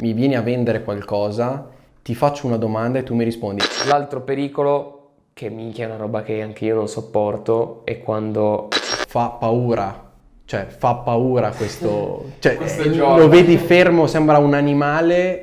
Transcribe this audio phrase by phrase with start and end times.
[0.00, 1.68] mi vieni a vendere qualcosa,
[2.02, 3.64] ti faccio una domanda e tu mi rispondi.
[3.86, 9.28] L'altro pericolo, che minchia è una roba che anche io non sopporto, è quando Fa
[9.30, 10.06] paura.
[10.44, 12.32] Cioè, fa paura questo...
[12.40, 13.18] Cioè, Questo eh, gioco.
[13.18, 15.40] lo vedi fermo, sembra un animale.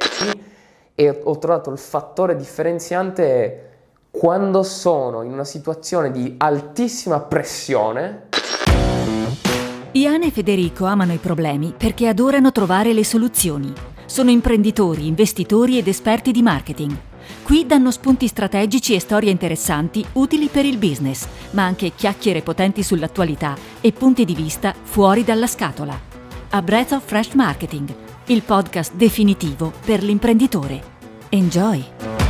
[0.95, 3.61] e ho trovato il fattore differenziante
[4.09, 8.27] quando sono in una situazione di altissima pressione
[9.91, 13.73] Ian e Federico amano i problemi perché adorano trovare le soluzioni.
[14.05, 16.95] Sono imprenditori, investitori ed esperti di marketing.
[17.41, 22.83] Qui danno spunti strategici e storie interessanti utili per il business, ma anche chiacchiere potenti
[22.83, 25.99] sull'attualità e punti di vista fuori dalla scatola.
[26.49, 27.93] A Breath of Fresh Marketing,
[28.27, 30.93] il podcast definitivo per l'imprenditore.
[31.29, 32.24] Enjoy!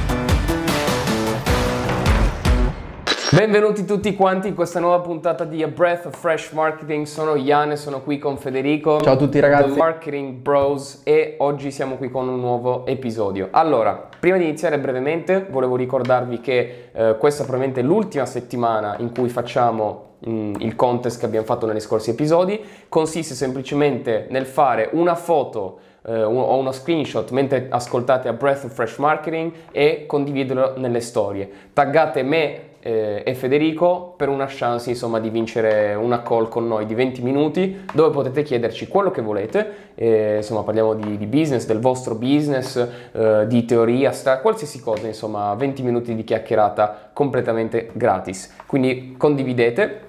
[3.35, 7.05] Benvenuti tutti quanti in questa nuova puntata di A Breath of Fresh Marketing.
[7.05, 9.02] Sono Ian e sono qui con Federico.
[9.02, 9.71] Ciao a tutti, ragazzi.
[9.71, 13.49] The Marketing Bros e oggi siamo qui con un nuovo episodio.
[13.52, 19.13] Allora, prima di iniziare brevemente, volevo ricordarvi che eh, questa è probabilmente l'ultima settimana in
[19.13, 22.58] cui facciamo mm, il contest che abbiamo fatto negli scorsi episodi.
[22.88, 28.73] Consiste semplicemente nel fare una foto eh, o uno screenshot mentre ascoltate a Breath of
[28.73, 31.50] Fresh Marketing e condividerlo nelle storie.
[31.73, 36.86] Taggate me eh, e Federico per una chance insomma di vincere una call con noi
[36.86, 41.66] di 20 minuti dove potete chiederci quello che volete, eh, insomma parliamo di, di business,
[41.66, 42.75] del vostro business,
[43.11, 48.53] eh, di teoria, sta- qualsiasi cosa, insomma 20 minuti di chiacchierata completamente gratis.
[48.67, 50.05] Quindi condividete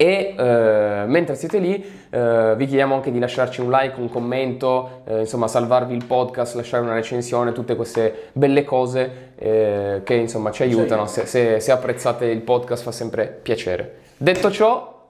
[0.00, 1.74] e eh, mentre siete lì
[2.08, 6.54] eh, vi chiediamo anche di lasciarci un like, un commento, eh, insomma salvarvi il podcast,
[6.54, 11.04] lasciare una recensione, tutte queste belle cose eh, che insomma ci aiutano.
[11.04, 13.98] Se, se- se apprezzate il podcast fa sempre piacere.
[14.16, 15.06] Detto ciò,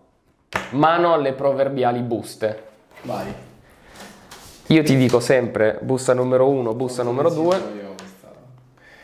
[0.71, 2.63] mano alle proverbiali buste.
[3.03, 3.33] Vai.
[4.67, 7.63] Io ti dico sempre busta numero uno, busta numero due.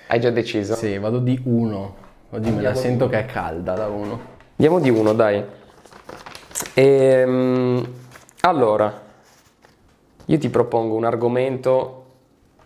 [0.08, 0.74] Hai già deciso?
[0.74, 1.94] Sì, vado di uno.
[2.30, 4.18] Oggi me la sento che è calda da uno.
[4.56, 5.44] Andiamo di uno, dai.
[6.74, 7.86] Ehm,
[8.40, 9.02] allora,
[10.24, 12.04] io ti propongo un argomento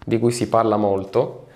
[0.04, 1.46] di cui si parla molto,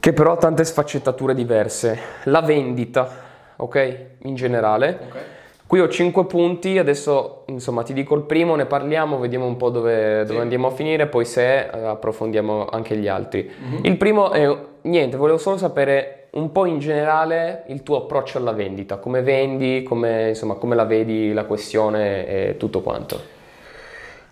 [0.00, 1.98] che però ha tante sfaccettature diverse.
[2.24, 3.08] La vendita,
[3.56, 4.06] ok?
[4.22, 5.36] In generale.
[5.66, 9.68] Qui ho 5 punti, adesso insomma ti dico il primo, ne parliamo, vediamo un po'
[9.68, 13.50] dove, dove andiamo a finire, poi se eh, approfondiamo anche gli altri.
[13.82, 14.48] Il primo è,
[14.82, 19.82] niente, volevo solo sapere un po' in generale il tuo approccio alla vendita, come vendi,
[19.82, 23.36] come, insomma, come la vedi la questione e tutto quanto.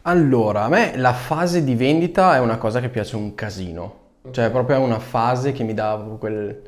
[0.02, 4.04] Allora, a me la fase di vendita è una cosa che piace un casino.
[4.30, 6.62] Cioè, proprio è una fase che mi dà quel,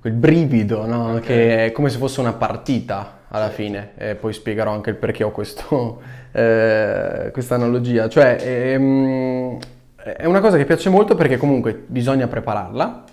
[0.00, 1.18] quel brivido, no?
[1.20, 3.92] Che è come se fosse una partita alla fine.
[3.96, 6.00] E poi spiegherò anche il perché ho questo,
[6.32, 8.08] eh, questa analogia.
[8.08, 9.58] Cioè, ehm,
[10.02, 13.04] è una cosa che piace molto perché comunque bisogna prepararla.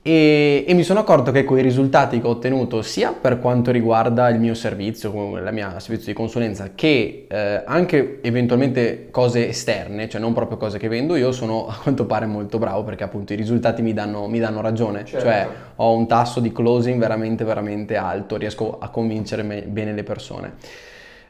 [0.00, 3.70] E, e mi sono accorto che con i risultati che ho ottenuto sia per quanto
[3.70, 10.08] riguarda il mio servizio, la mia servizio di consulenza, che eh, anche eventualmente cose esterne,
[10.08, 13.34] cioè non proprio cose che vendo, io sono a quanto pare molto bravo perché appunto
[13.34, 15.26] i risultati mi danno, mi danno ragione, Certo.
[15.26, 20.04] cioè ho un tasso di closing veramente veramente alto, riesco a convincere me- bene le
[20.04, 20.52] persone.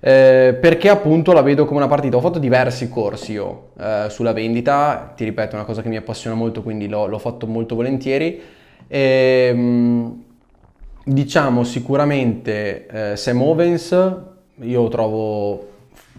[0.00, 2.16] Eh, perché appunto la vedo come una partita.
[2.16, 5.96] Ho fatto diversi corsi io eh, sulla vendita, ti ripeto, è una cosa che mi
[5.96, 8.40] appassiona molto, quindi l'ho, l'ho fatto molto volentieri.
[8.86, 10.22] Ehm,
[11.04, 14.16] diciamo sicuramente eh, Sam Owens,
[14.60, 15.68] io trovo,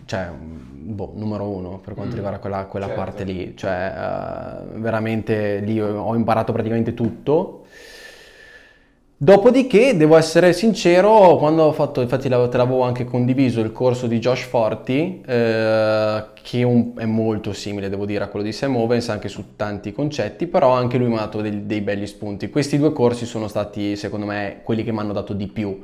[0.06, 3.02] cioè, boh, numero uno per quanto riguarda quella, quella certo.
[3.02, 7.59] parte lì, cioè eh, veramente lì ho imparato praticamente tutto.
[9.22, 14.18] Dopodiché, devo essere sincero, quando ho fatto, infatti te l'avevo anche condiviso, il corso di
[14.18, 18.78] Josh Forti, eh, che è, un- è molto simile, devo dire, a quello di Sam
[18.78, 22.50] Owens, anche su tanti concetti, però anche lui mi ha dato dei, dei belli spunti.
[22.50, 25.82] Questi due corsi sono stati, secondo me, quelli che mi hanno dato di più.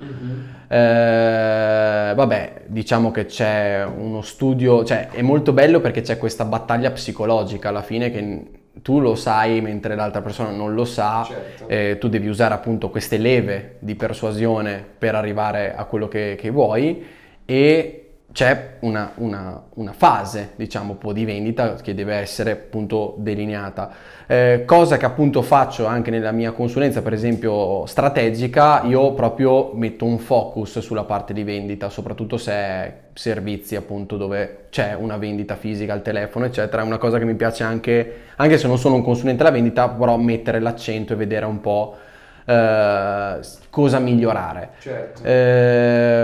[0.70, 6.90] Eh, vabbè, diciamo che c'è uno studio, cioè è molto bello perché c'è questa battaglia
[6.92, 11.68] psicologica alla fine che tu lo sai mentre l'altra persona non lo sa, Certo.
[11.68, 16.50] eh, tu devi usare appunto queste leve di persuasione per arrivare a quello che, che
[16.50, 17.04] vuoi
[17.46, 18.00] e
[18.32, 23.90] c'è una, una- una fase, diciamo, po' di vendita che deve essere appunto delineata.
[24.28, 30.04] Eh, cosa che appunto faccio anche nella mia consulenza, per esempio strategica, io proprio metto
[30.04, 35.56] un focus sulla parte di vendita, soprattutto se è servizi appunto dove c'è una vendita
[35.56, 36.82] fisica al telefono, eccetera.
[36.82, 39.88] È una cosa che mi piace anche, anche se non sono un consulente della vendita,
[39.88, 41.96] però mettere l'accento e vedere un po'
[42.44, 43.40] eh,
[43.70, 44.72] cosa migliorare.
[44.80, 45.22] Certo.
[45.24, 46.18] Ehm,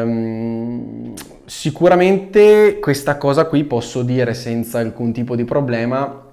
[1.46, 6.26] sicuramente questa cosa qui posso dire senza alcun tipo di problema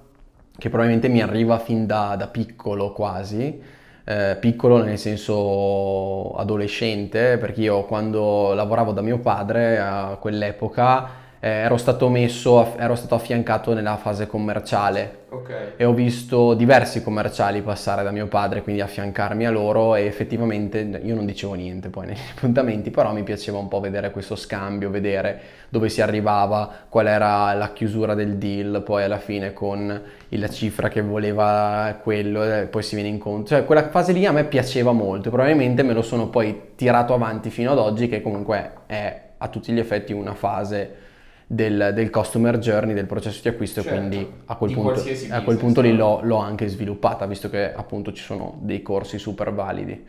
[0.59, 3.62] che probabilmente mi arriva fin da, da piccolo quasi,
[4.03, 11.49] eh, piccolo nel senso adolescente, perché io quando lavoravo da mio padre a quell'epoca eh,
[11.49, 15.75] ero, stato messo, ero stato affiancato nella fase commerciale Ok.
[15.76, 20.79] e ho visto diversi commerciali passare da mio padre, quindi affiancarmi a loro e effettivamente
[21.02, 24.90] io non dicevo niente poi negli appuntamenti, però mi piaceva un po' vedere questo scambio,
[24.90, 30.49] vedere dove si arrivava, qual era la chiusura del deal, poi alla fine con la
[30.49, 33.56] cifra che voleva quello, e poi si viene incontro.
[33.56, 37.50] Cioè quella fase lì a me piaceva molto, probabilmente me lo sono poi tirato avanti
[37.50, 41.06] fino ad oggi che comunque è a tutti gli effetti una fase
[41.50, 45.43] del, del customer journey, del processo di acquisto Certo, e quindi a quel punto, a
[45.43, 49.53] quel punto lì l'ho, l'ho anche sviluppata, visto che appunto ci sono dei corsi super
[49.53, 50.06] validi.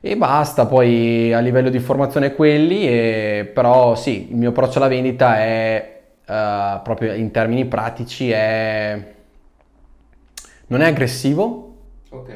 [0.00, 4.88] E basta, poi a livello di formazione quelli, e- però sì, il mio approccio alla
[4.88, 9.14] vendita è eh, proprio in termini pratici, è,
[10.68, 11.74] non è aggressivo,
[12.10, 12.30] Ok.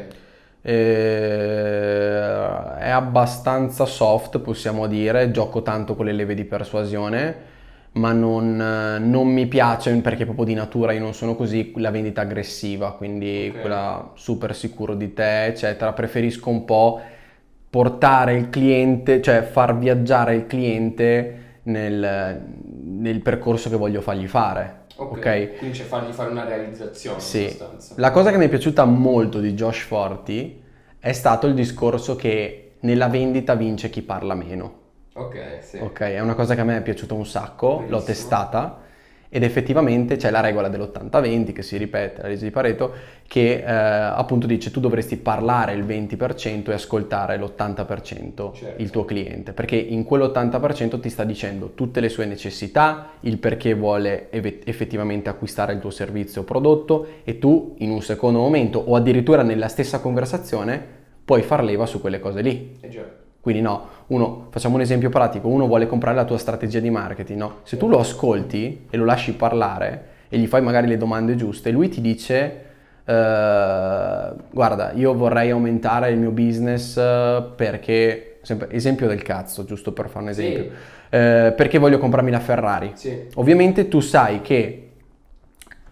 [0.63, 2.21] eh,
[2.79, 7.50] è abbastanza soft, possiamo dire, gioco tanto con le leve di persuasione,
[7.93, 11.91] ma non, eh, non mi piace perché proprio di natura io non sono così, la
[11.91, 13.61] vendita aggressiva, quindi Ok.
[13.61, 15.93] quella super sicuro di te, eccetera.
[15.93, 17.01] Preferisco un po'
[17.69, 22.41] portare il cliente, cioè far viaggiare il cliente nel,
[22.85, 24.79] nel percorso che voglio fargli fare.
[24.97, 25.11] Ok.
[25.19, 25.57] ok?
[25.59, 27.57] Quindi c'è fargli fare una realizzazione Sì,
[27.97, 30.63] la cosa che mi è piaciuta molto di Josh Forti
[30.99, 34.79] è stato il discorso che nella vendita vince chi parla meno.
[35.21, 35.79] Ok, sì.
[35.79, 38.05] Ok, è una cosa che a me è piaciuta un sacco, l'ho Benissimo.
[38.05, 38.79] testata
[39.33, 42.93] ed effettivamente c'è la regola dell'80-20 che si ripete, la legge di Pareto,
[43.29, 48.83] che eh, appunto dice tu dovresti parlare il 20% e ascoltare l'80% Certo.
[48.83, 53.73] il tuo cliente, perché in quell'80% ti sta dicendo tutte le sue necessità, il perché
[53.75, 58.81] vuole eve- effettivamente acquistare il tuo servizio o prodotto e tu in un secondo momento
[58.85, 60.85] o addirittura nella stessa conversazione
[61.25, 62.79] puoi far leva su quelle cose lì.
[62.81, 63.05] Eh già.
[63.41, 67.39] Quindi no, uno, facciamo un esempio pratico, uno vuole comprare la tua strategia di marketing,
[67.39, 67.55] no?
[67.63, 71.71] Se tu lo ascolti e lo lasci parlare e gli fai magari le domande giuste,
[71.71, 72.65] lui ti dice,
[73.05, 79.93] eh, guarda, io vorrei aumentare il mio business eh, perché, sempre, esempio del cazzo, giusto
[79.93, 80.41] per fare un Sì.
[80.43, 80.71] esempio,
[81.09, 82.93] eh, perché voglio comprarmi la Ferrari.
[82.95, 83.27] Sì.
[83.37, 84.91] Ovviamente tu sai che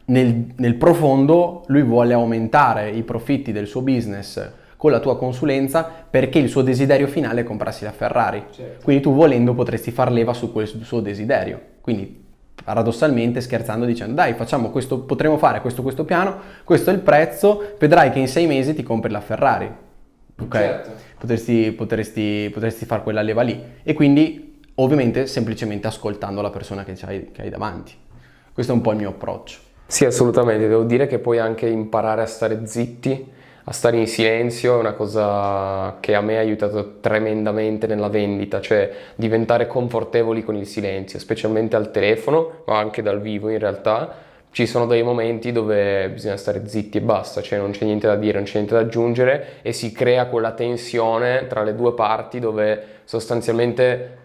[0.07, 5.91] nel, nel profondo lui vuole aumentare i profitti del suo business con la tua consulenza
[6.09, 8.45] perché il suo desiderio finale è comprarsi la Ferrari.
[8.53, 8.85] Certo.
[8.85, 11.61] Quindi tu volendo potresti far leva su quel suo desiderio.
[11.81, 12.25] Quindi
[12.63, 17.75] paradossalmente scherzando dicendo dai facciamo questo, potremo fare questo, questo piano, questo è il prezzo,
[17.77, 19.69] vedrai che in sei mesi ti compri la Ferrari.
[20.41, 20.57] Ok?
[20.57, 20.91] Certo.
[21.19, 23.61] Potresti, potresti, potresti fare quella leva lì.
[23.83, 27.95] E quindi ovviamente semplicemente ascoltando la persona che hai, che hai davanti.
[28.53, 29.59] Questo è un po' il mio approccio.
[29.87, 30.69] Sì, assolutamente.
[30.69, 33.37] Devo dire che poi anche imparare a stare zitti,
[33.69, 38.63] a stare in silenzio è una cosa che a me ha aiutato tremendamente nella vendita,
[38.63, 44.27] cioè diventare confortevoli con il silenzio, specialmente al telefono, ma anche dal vivo in realtà.
[44.51, 48.17] Ci sono dei momenti dove bisogna stare zitti e basta, cioè non c'è niente da
[48.17, 52.41] dire, non c'è niente da aggiungere e si crea quella tensione tra le due parti
[52.41, 54.18] dove sostanzialmente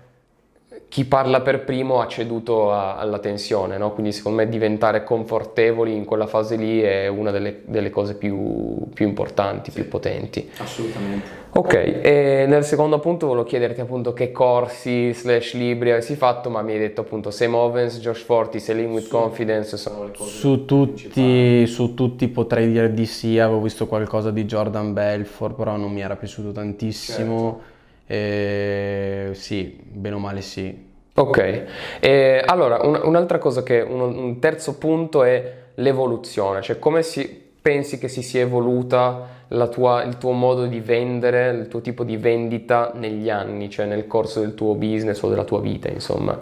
[0.94, 3.94] chi parla per primo ha ceduto a- alla tensione, no?
[3.94, 8.76] Quindi secondo me diventare confortevoli in quella fase lì è una delle, delle cose più,
[8.94, 10.48] più importanti, più potenti.
[10.56, 11.28] Assolutamente.
[11.54, 16.62] Ok, e nel secondo punto volevo chiederti appunto che corsi slash libri avessi fatto, ma
[16.62, 20.66] mi hai detto appunto Sam Ovens, Josh Forti, Selling with Confidence sono le cose Su
[20.66, 25.92] tutti, su tutti potrei dire di sì, avevo visto qualcosa di Jordan Belfort, però non
[25.92, 27.72] mi era piaciuto tantissimo.
[28.06, 30.92] E sì, bene o male sì.
[31.16, 31.64] Ok,
[32.00, 37.42] e allora un- un'altra cosa che, un, un terzo punto è l'evoluzione, cioè come si,
[37.62, 42.04] pensi che si sia evoluta la tua- il tuo modo di vendere, il tuo tipo
[42.04, 46.40] di vendita negli anni, cioè nel corso del tuo business o della tua vita, insomma.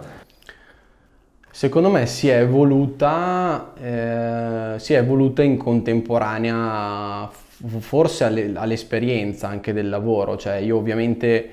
[1.50, 7.28] Secondo me si è evoluta, eh, si è evoluta in contemporanea
[7.78, 11.50] forse alle- all'esperienza anche del lavoro, cioè io ovviamente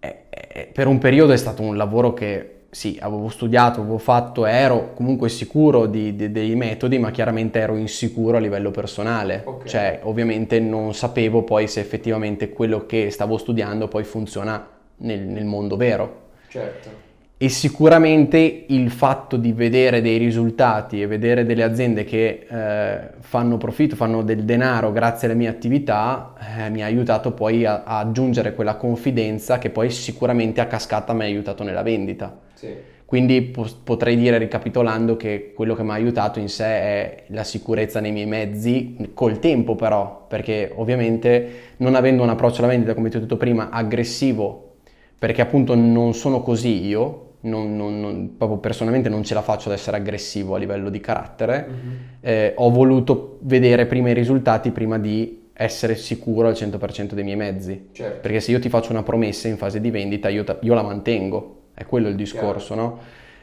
[0.00, 4.44] eh, eh, per un periodo è stato un lavoro che sì, avevo studiato, avevo fatto,
[4.44, 9.64] ero comunque sicuro di- di- dei metodi, ma chiaramente ero insicuro a livello personale, Ok.
[9.66, 15.44] cioè ovviamente non sapevo poi se effettivamente quello che stavo studiando poi funziona nel- nel
[15.46, 16.24] mondo vero.
[16.48, 17.04] Certo.
[17.38, 23.58] E sicuramente il fatto di vedere dei risultati e vedere delle aziende che eh, fanno
[23.58, 27.98] profitto, fanno del denaro grazie alle mie attività, eh, mi ha aiutato poi a, a
[27.98, 32.34] aggiungere quella confidenza che poi sicuramente a cascata mi ha aiutato nella vendita.
[32.54, 32.68] Sì.
[33.04, 37.44] Quindi po- potrei dire, ricapitolando, che quello che mi ha aiutato in sé è la
[37.44, 42.94] sicurezza nei miei mezzi, col tempo però, perché ovviamente non avendo un approccio alla vendita,
[42.94, 44.76] come ti ho detto prima, aggressivo,
[45.18, 49.68] perché appunto non sono così io, non, non, non, proprio personalmente non ce la faccio
[49.68, 51.96] ad essere aggressivo a livello di carattere, mm-hmm.
[52.20, 57.36] eh, ho voluto vedere prima i risultati prima di essere sicuro al 100% dei miei
[57.36, 57.88] mezzi.
[57.92, 58.20] Certo.
[58.20, 61.62] Perché se io ti faccio una promessa in fase di vendita, io, io la mantengo,
[61.74, 62.88] è quello il discorso, Chiaro.
[62.88, 62.98] no?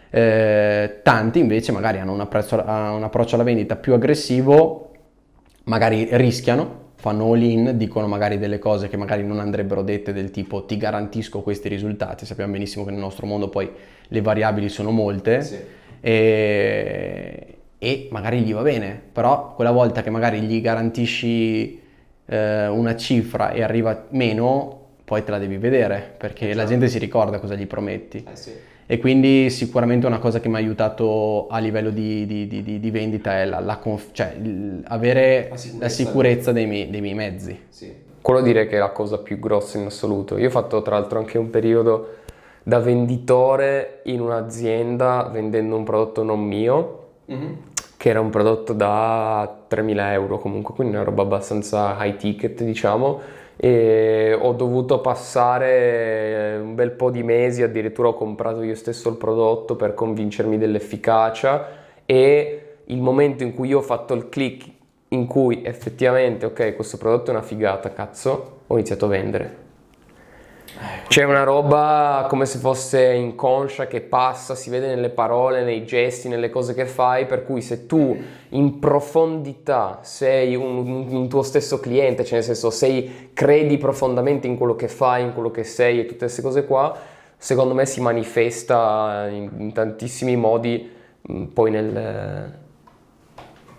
[0.09, 4.91] Eh, tanti invece magari hanno un, approccio, un approccio alla vendita più aggressivo,
[5.63, 10.31] magari rischiano, fanno all in, dicono magari delle cose che magari non andrebbero dette del
[10.31, 13.69] tipo ti garantisco questi risultati, sappiamo benissimo che nel nostro mondo poi
[14.07, 15.57] le variabili sono molte sì.
[15.99, 21.81] e, e, magari gli va bene, però quella volta che magari gli garantisci
[22.25, 26.63] eh, una cifra e arriva meno, poi te la devi vedere perché esatto.
[26.63, 28.25] la gente si ricorda cosa gli prometti.
[28.31, 32.47] Eh sì e quindi sicuramente una cosa che mi ha aiutato a livello di, di,
[32.47, 34.35] di, di vendita è la, la conf- cioè,
[34.85, 37.59] avere la sicurezza, la sicurezza dei, miei, dei, miei, mezzi.
[37.69, 37.93] Sì.
[38.21, 40.37] Quello direi che è la cosa più grossa in assoluto.
[40.37, 42.15] Io ho fatto tra l'altro anche un periodo
[42.63, 47.53] da venditore in un'azienda vendendo un prodotto non mio, mm-hmm.
[47.97, 53.41] che era un prodotto da 3.000 euro comunque, quindi una roba abbastanza high ticket diciamo
[53.55, 59.17] e ho dovuto passare un bel po' di mesi, addirittura ho comprato io stesso il
[59.17, 61.67] prodotto per convincermi dell'efficacia
[62.05, 64.65] e il momento in cui io ho fatto il click
[65.09, 69.62] in cui effettivamente ok questo prodotto è una figata cazzo ho iniziato a vendere
[71.07, 76.27] c'è una roba come se fosse inconscia che passa, si vede nelle parole, nei gesti,
[76.27, 78.17] nelle cose che fai, per cui se tu
[78.49, 84.57] in profondità sei un, un tuo stesso cliente, cioè nel senso sei, credi profondamente in
[84.57, 86.97] quello che fai, in quello che sei e tutte queste cose qua,
[87.37, 90.91] secondo me si manifesta in, in tantissimi modi
[91.31, 92.53] mm, poi nel,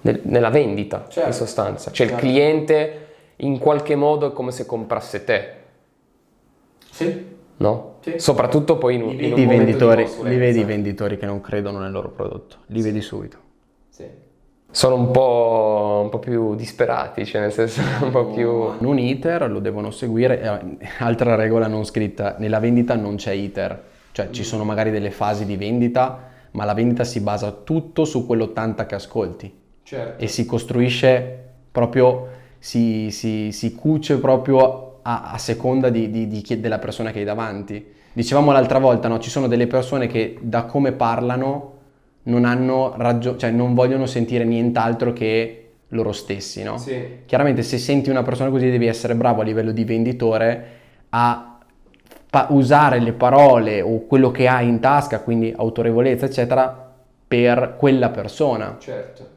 [0.00, 1.28] nel, nella vendita certo.
[1.28, 1.90] in sostanza.
[1.90, 2.24] Cioè certo.
[2.24, 3.06] il cliente
[3.38, 5.62] in qualche modo è come se comprasse te
[6.94, 7.32] sì.
[7.56, 7.96] No?
[8.00, 8.14] Sì.
[8.18, 11.90] Soprattutto poi in, un, in un venditori, Li vedi i venditori che non credono nel
[11.90, 12.86] loro prodotto, li sì.
[12.86, 13.38] vedi subito.
[13.88, 14.06] Sì.
[14.70, 18.48] Sono un po', un po', più disperati, cioè nel senso un po' più...
[18.48, 23.82] Un iter lo devono seguire, eh, altra regola non scritta, nella vendita non c'è iter,
[24.12, 24.32] cioè mm.
[24.32, 28.86] ci sono magari delle fasi di vendita, ma la vendita si basa tutto su quell'80
[28.86, 29.58] che ascolti.
[29.82, 30.22] Certo.
[30.22, 36.60] E si costruisce proprio, si, si, si cuce proprio a, a seconda di, di, di,
[36.60, 37.92] della persona che hai davanti.
[38.12, 39.18] Dicevamo l'altra volta, no?
[39.18, 41.72] ci sono delle persone che da come parlano
[42.24, 46.62] non, hanno raggio- cioè non vogliono sentire nient'altro che loro stessi.
[46.62, 46.78] No?
[46.78, 47.20] Sì.
[47.26, 50.66] Chiaramente se senti una persona così devi essere bravo a livello di venditore
[51.10, 51.58] a
[52.30, 56.92] pa- usare le parole o quello che hai in tasca, quindi autorevolezza, eccetera,
[57.26, 58.76] per quella persona.
[58.78, 59.33] Certo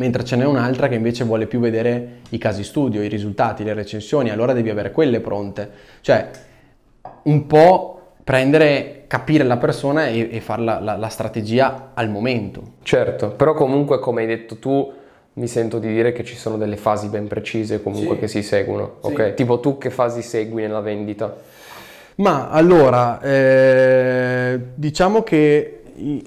[0.00, 3.74] mentre ce n'è un'altra che invece vuole più vedere i casi studio, i risultati, le
[3.74, 5.70] recensioni, allora devi avere quelle pronte.
[6.00, 6.30] Cioè,
[7.24, 12.62] un po' prendere, capire la persona e, e fare la, la, la, strategia al momento.
[12.82, 14.90] Certo, però comunque come hai detto tu,
[15.34, 18.20] mi sento di dire che ci sono delle fasi ben precise comunque sì.
[18.20, 18.96] che si seguono.
[19.02, 19.12] Sì.
[19.12, 21.36] Ok, tipo tu che fasi segui nella vendita?
[22.16, 25.79] Ma allora, eh, diciamo che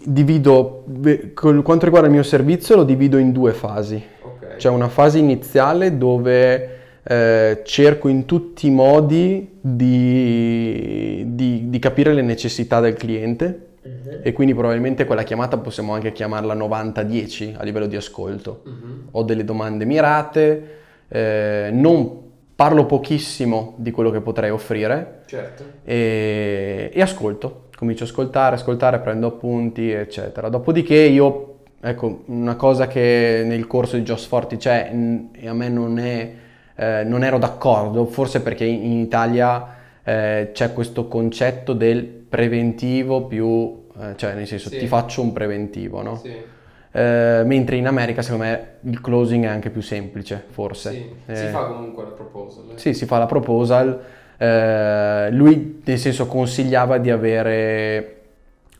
[0.05, 4.01] divido, per quanto riguarda il mio servizio, lo divido in due fasi.
[4.21, 4.57] Okay.
[4.57, 6.69] C'è una fase iniziale dove
[7.03, 14.19] eh, cerco in tutti i modi di, di, di capire le necessità del cliente uh-huh.
[14.21, 18.61] e quindi probabilmente quella chiamata possiamo anche chiamarla 90-10 a livello di ascolto.
[18.65, 19.07] Uh-huh.
[19.11, 20.67] Ho delle domande mirate,
[21.09, 22.21] eh, non
[22.55, 25.63] parlo pochissimo di quello che potrei offrire certo.
[25.83, 30.49] e, e ascolto comincio a ascoltare, ascoltare, prendo appunti, eccetera.
[30.49, 34.91] Dopodiché io, ecco, una cosa che nel corso di Joss Forti c'è
[35.33, 36.33] e a me non, è,
[36.75, 43.25] eh, non ero d'accordo, forse perché in, in Italia eh, c'è questo concetto del preventivo
[43.25, 44.79] più, eh, cioè nel senso sì.
[44.79, 46.15] ti faccio un preventivo, no?
[46.15, 46.51] Sì.
[46.95, 50.91] Eh, mentre in America secondo me il closing è anche più semplice, forse.
[50.91, 52.71] Sì, si fa comunque la proposal.
[52.71, 52.77] Eh.
[52.77, 54.01] Sì, si fa la proposal
[54.37, 58.21] eh, lui nel senso consigliava di avere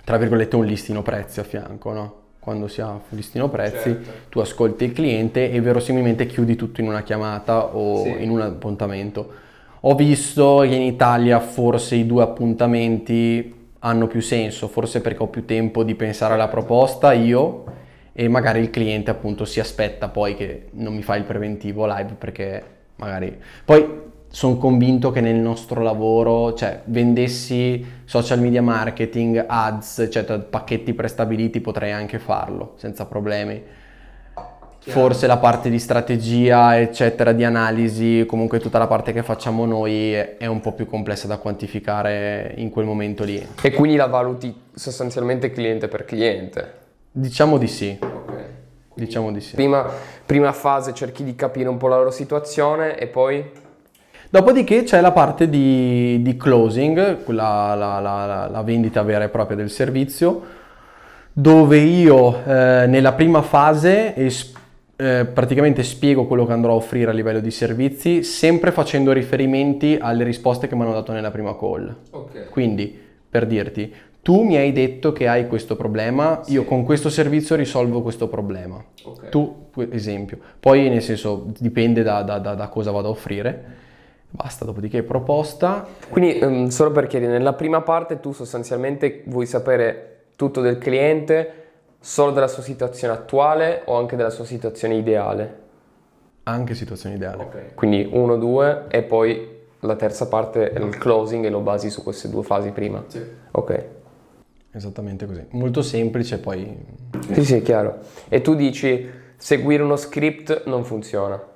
[0.03, 2.13] tra virgolette un listino prezzi a fianco, no?
[2.39, 4.11] Quando si ha un listino prezzi, certo.
[4.29, 8.21] tu ascolti il cliente e verosimilmente chiudi tutto in una chiamata o sì.
[8.21, 9.41] in un appuntamento.
[9.79, 15.27] Ho visto che in Italia forse i due appuntamenti hanno più senso, forse perché ho
[15.27, 17.63] più tempo di pensare alla proposta io
[18.11, 22.15] e magari il cliente appunto si aspetta poi che non mi fa il preventivo live
[22.17, 22.63] perché
[22.97, 23.37] magari...
[23.63, 30.95] Poi sono convinto che nel nostro lavoro, cioè vendessi social media marketing, ads, eccetera, pacchetti
[30.95, 33.61] prestabiliti, potrei anche farlo senza problemi.
[34.79, 34.99] Chiaro.
[34.99, 40.13] Forse la parte di strategia, eccetera, di analisi, comunque tutta la parte che facciamo noi
[40.13, 43.47] è, un po' più complessa da quantificare in quel momento lì.
[43.61, 46.73] E quindi la valuti sostanzialmente cliente per cliente.
[47.11, 48.33] Diciamo di sì, Ok.
[48.95, 49.53] diciamo di sì.
[49.53, 49.87] Prima,
[50.25, 53.61] prima fase cerchi di capire un po' la loro situazione e poi...
[54.37, 59.55] Dopodiché c'è la parte di, di closing, la, la- la- la- vendita vera e propria
[59.55, 60.41] del servizio,
[61.31, 64.51] dove io eh, nella prima fase es-
[64.95, 69.99] eh, praticamente spiego quello che andrò a offrire a livello di servizi, sempre facendo riferimenti
[70.01, 71.95] alle risposte che mi hanno dato nella prima call.
[72.09, 72.49] Ok.
[72.49, 72.99] Quindi,
[73.29, 76.67] per dirti, tu mi hai detto che hai questo problema, io Sì.
[76.67, 78.83] con questo servizio risolvo questo problema.
[79.03, 79.29] Ok.
[79.29, 80.39] Tu, esempio.
[80.59, 83.81] Poi, nel senso, dipende da, da- da- da cosa vado a offrire.
[84.35, 85.85] Basta, dopodiché proposta.
[86.09, 91.53] Quindi, ehm, solo per chiarire, nella prima parte tu sostanzialmente vuoi sapere tutto del cliente,
[91.99, 95.61] solo della sua situazione attuale o anche della sua situazione ideale?
[96.43, 97.71] Anche situazione ideale.
[97.75, 99.49] Quindi uno, due e poi
[99.81, 103.03] la terza parte è il closing e lo basi su queste due fasi prima.
[103.07, 103.21] Sì.
[103.51, 103.85] Ok.
[104.71, 105.45] Esattamente così.
[105.51, 106.75] Molto semplice, poi...
[107.33, 107.99] Sì, sì, chiaro.
[108.27, 111.51] E tu dici seguire uno script non funziona.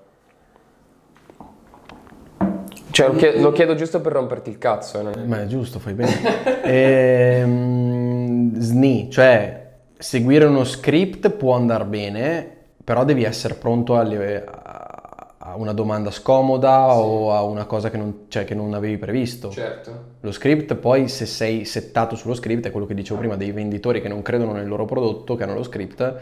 [2.97, 5.07] Cioè, lo chiedo, lo chiedo giusto per romperti il cazzo.
[5.07, 6.63] è- Ma è giusto, fai bene.
[6.63, 9.65] Ehm, SNI, cioè
[9.99, 12.47] seguire uno script può andare bene,
[12.83, 18.25] però devi essere pronto alle- a, una domanda scomoda o a una cosa che non,
[18.29, 19.49] cioè, che non avevi previsto.
[19.51, 19.91] Certo.
[20.21, 24.01] Lo script poi se sei settato sullo script, è quello che dicevo prima dei venditori
[24.01, 26.15] che non credono nel loro prodotto, che hanno lo script,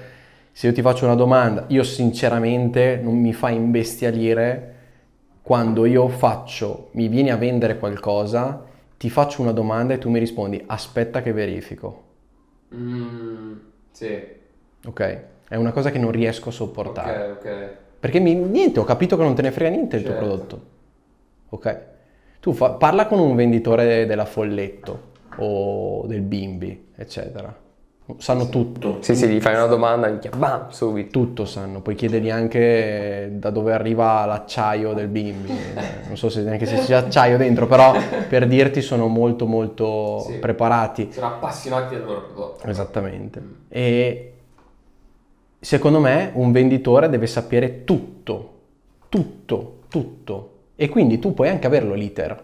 [0.51, 4.73] se io ti faccio una domanda, io sinceramente non mi fa imbestialire
[5.45, 8.63] quando io faccio, mi vieni a vendere qualcosa,
[8.97, 12.01] ti faccio una domanda e tu mi rispondi aspetta che verifico,
[12.73, 13.53] Mm,
[13.91, 14.17] sì.
[14.87, 15.19] ok?
[15.47, 17.31] È una cosa che non riesco a sopportare.
[17.31, 17.69] ok.
[17.99, 20.27] Perché mi- niente, ho capito che non te ne frega niente del tuo Certo.
[20.27, 20.61] prodotto.
[21.49, 21.79] Ok?
[22.39, 27.55] Tu fa- parla con un venditore della Folletto o del Bimbi, eccetera.
[28.17, 28.97] Sanno tutto.
[29.01, 31.09] Sì, sì, gli fai una domanda, minchia, bam, subito.
[31.09, 35.49] Tutto sanno, puoi chiedergli anche da dove arriva l'acciaio del Bimbi.
[36.05, 37.93] Non so se neanche se c'è acciaio dentro, però
[38.29, 40.33] per dirti sono molto molto Sì.
[40.37, 41.09] preparati.
[41.11, 42.67] Sono appassionati del loro prodotto.
[42.67, 43.41] Esattamente.
[43.69, 44.33] E
[45.59, 48.51] secondo me un venditore deve sapere tutto,
[49.09, 50.49] tutto, tutto.
[50.75, 52.43] E quindi tu puoi anche averlo l'iter.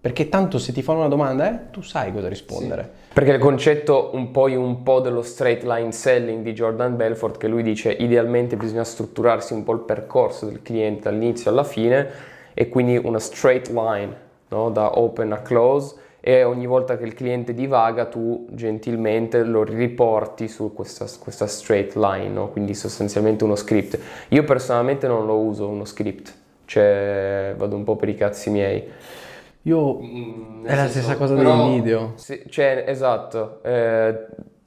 [0.00, 2.88] Perché tanto se ti fanno una domanda, eh, tu sai cosa rispondere.
[3.12, 7.48] Perché il concetto un po' un po' dello straight line selling di Jordan Belfort, che
[7.48, 12.08] lui dice idealmente bisogna strutturarsi un po' il percorso del cliente dall'inizio alla fine
[12.54, 14.16] e quindi una straight line,
[14.48, 14.70] no?
[14.70, 20.46] da open a close e ogni volta che il cliente divaga tu gentilmente lo riporti
[20.46, 22.50] su questa, questa straight line, no?
[22.50, 23.98] quindi sostanzialmente uno script.
[24.28, 26.32] Io personalmente non lo uso uno script,
[26.66, 28.84] cioè vado un po' per i cazzi miei.
[29.62, 29.98] Io...
[30.00, 32.12] Mm, nel È la senso, stessa cosa però- dei video.
[32.14, 33.60] Sì, cioè, esatto.
[33.62, 34.26] Eh,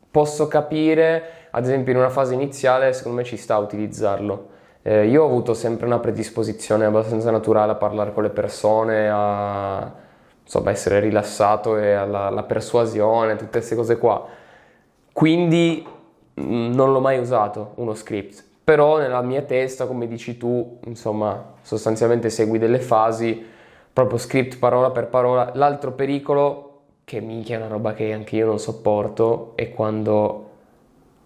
[0.10, 4.50] posso capire, ad esempio, in una fase iniziale, secondo me ci sta a utilizzarlo.
[4.84, 9.92] Eh, io ho avuto sempre una predisposizione abbastanza naturale a parlare con le persone, a
[10.44, 14.26] insomma, essere rilassato e alla, alla persuasione, tutte queste cose qua.
[15.14, 15.86] Quindi
[16.34, 18.44] mh, non l'ho mai usato uno script.
[18.64, 23.46] Però nella mia testa, come dici tu, insomma, sostanzialmente segui delle fasi,
[23.94, 25.52] proprio script parola per parola.
[25.56, 26.68] L'altro pericolo,
[27.04, 30.50] che minchia è una roba che anche io non sopporto, è quando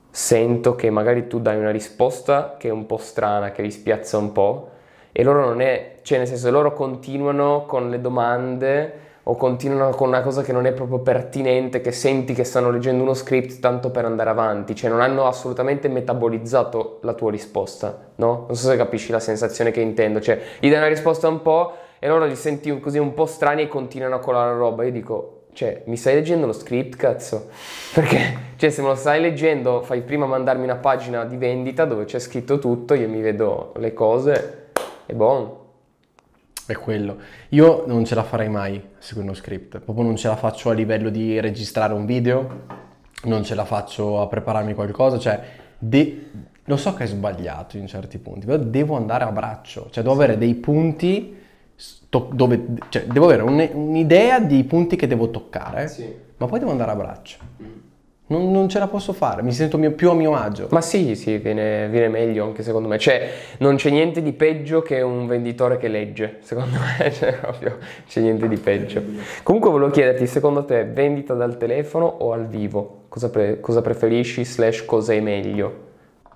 [0.09, 4.17] sento che magari tu dai una risposta che è un po' strana, che li spiazza
[4.17, 4.69] un po',
[5.11, 10.07] e loro non è, cioè nel senso loro continuano con le domande o continuano con
[10.09, 13.89] una cosa che non è proprio pertinente, che senti che stanno leggendo uno script tanto
[13.89, 18.45] per andare avanti, cioè non hanno assolutamente metabolizzato la tua risposta, no?
[18.47, 21.73] Non so se capisci la sensazione che intendo, cioè gli dai una risposta un po'
[22.05, 25.45] e loro li senti così un po' strani e continuano con la roba, io dico,
[25.53, 27.49] cioè, mi stai leggendo lo script, cazzo?
[27.95, 32.05] Perché, cioè, se me lo stai leggendo, fai prima mandarmi una pagina di vendita dove
[32.05, 34.67] c'è scritto tutto, io mi vedo le cose
[35.07, 35.51] e buon.
[36.67, 37.17] È quello.
[37.49, 39.79] Io non ce la farei mai a seguire uno script.
[39.79, 42.61] Proprio non ce la faccio a livello di registrare un video,
[43.23, 45.17] non ce la faccio a prepararmi qualcosa.
[45.17, 45.41] Cioè,
[45.79, 46.29] de-
[46.65, 49.87] lo so che è sbagliato in certi punti, però devo andare a braccio.
[49.89, 51.41] Cioè, devo avere dei punti
[51.75, 52.65] sto- dove...
[52.89, 56.11] Cioè, devo avere un- un'idea dei punti che devo toccare, Sì.
[56.37, 57.37] ma poi devo andare a braccio.
[58.27, 60.67] Non, non ce la posso fare, mi sento mio- più a mio agio.
[60.71, 62.97] Ma sì, sì, viene, viene meglio anche secondo me.
[62.97, 67.77] Cioè, non c'è niente di peggio che un venditore che legge, secondo me, cioè, proprio,
[68.07, 69.03] c'è niente di peggio.
[69.43, 73.03] Comunque volevo chiederti, secondo te, vendita dal telefono o al vivo?
[73.09, 75.83] Cosa, pre- cosa preferisci, slash cosa è meglio?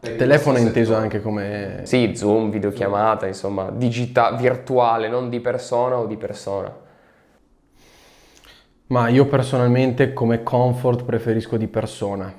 [0.01, 1.81] Il telefono è inteso anche come...
[1.83, 6.73] Sì, Zoom, videochiamata, insomma, digita- virtuale, non di persona o di persona.
[8.87, 12.33] Ma io personalmente come comfort preferisco di persona,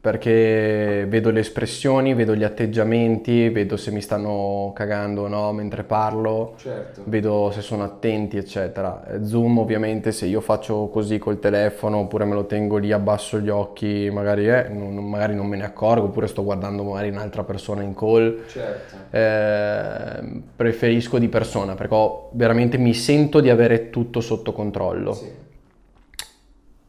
[0.00, 5.82] perché vedo le espressioni, vedo gli atteggiamenti, vedo se mi stanno cagando o no mentre
[5.82, 7.02] parlo, Certo.
[7.04, 9.18] vedo se sono attenti, eccetera.
[9.22, 13.50] Zoom ovviamente se io faccio così col telefono oppure me lo tengo lì, abbasso gli
[13.50, 17.82] occhi, magari, eh, non, magari non me ne accorgo, oppure sto guardando magari un'altra persona
[17.82, 18.96] in call, Certo.
[19.16, 25.18] eh, preferisco di persona perché ho- veramente mi sento di avere tutto sotto controllo.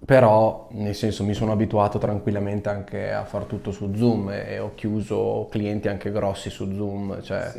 [0.03, 4.71] Però, nel senso, mi sono abituato tranquillamente anche a far tutto su Zoom e ho
[4.75, 7.53] chiuso clienti anche grossi su Zoom, cioè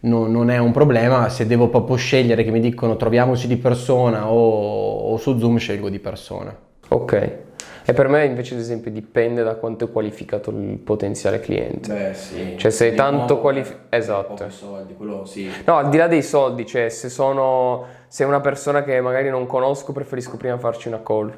[0.00, 1.28] no- non è un problema.
[1.28, 5.88] Se devo proprio scegliere che mi dicono troviamoci di persona o, o su Zoom, scelgo
[5.88, 6.56] di persona.
[6.88, 7.38] Ok.
[7.86, 11.92] E per me invece ad esempio dipende da quanto è qualificato il potenziale cliente.
[11.92, 12.54] Beh, sì.
[12.56, 14.48] Cioè, sei tanto qualifi- esatto.
[14.48, 15.50] soldi, quello sì.
[15.66, 19.28] No, al di là dei soldi, cioè se sono se è una persona che magari
[19.28, 21.32] non conosco, preferisco prima farci una call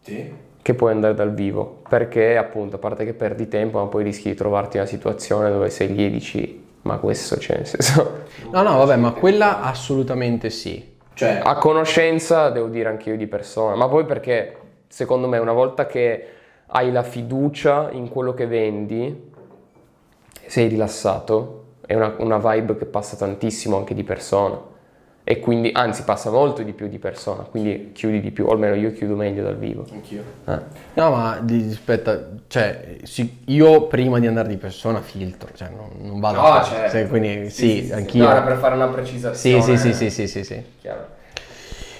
[0.00, 0.30] Sì.
[0.60, 4.28] che poi andare dal vivo, perché appunto, a parte che perdi tempo, ma poi rischi
[4.28, 8.18] di trovarti in una situazione dove sei lì e dici ma questo c'è, nel senso
[8.52, 10.88] No, no, vabbè, ma quella assolutamente sì.
[11.14, 14.56] Cioè, a conoscenza devo dire anche io di persona, ma poi perché
[14.90, 16.26] secondo me una volta che
[16.66, 19.30] hai la fiducia in quello che vendi,
[20.46, 24.68] sei rilassato, è una, una vibe che passa tantissimo anche di persona.
[25.22, 28.74] E quindi, anzi, passa molto di più di persona, quindi chiudi di più, o almeno
[28.74, 29.86] io chiudo meglio dal vivo.
[29.92, 30.22] anch'io.
[30.46, 30.58] Eh.
[30.94, 36.18] No, ma aspetta, cioè, sì, io prima di andare di persona filtro, cioè non, non
[36.18, 36.90] vado No, a certo.
[36.90, 38.24] cioè, quindi sì, anch'io.
[38.24, 39.62] No, era per fare una Sì, precisazione.
[39.62, 40.64] sì, sì, sì, sì, sì, sì.
[40.80, 41.06] Chiaro.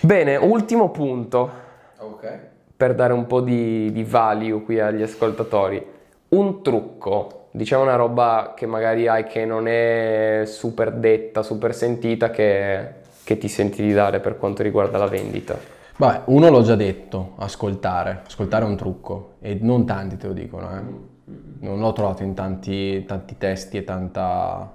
[0.01, 1.51] Bene, ultimo punto.
[1.99, 2.39] Ok.
[2.81, 5.85] Per dare un po' di, di value qui agli ascoltatori.
[6.29, 12.31] Un trucco, diciamo una roba che magari hai che non è super detta, super sentita,
[12.31, 12.89] che,
[13.23, 15.59] che ti senti di dare per quanto riguarda la vendita.
[15.99, 18.23] Vabbè, uno l'ho già detto, ascoltare.
[18.25, 20.83] Ascoltare è un trucco e non tanti te lo dicono, eh.
[21.61, 24.73] Non l'ho trovato in tanti, tanti testi e tanta,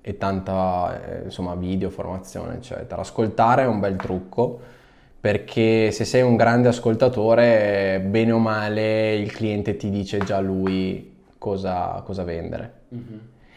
[0.00, 3.00] e tanta eh, insomma, video, formazione, eccetera.
[3.00, 4.76] Ascoltare è un bel trucco
[5.20, 11.16] perché se sei un grande ascoltatore, bene o male, il cliente ti dice già lui
[11.38, 12.72] cosa, cosa vendere.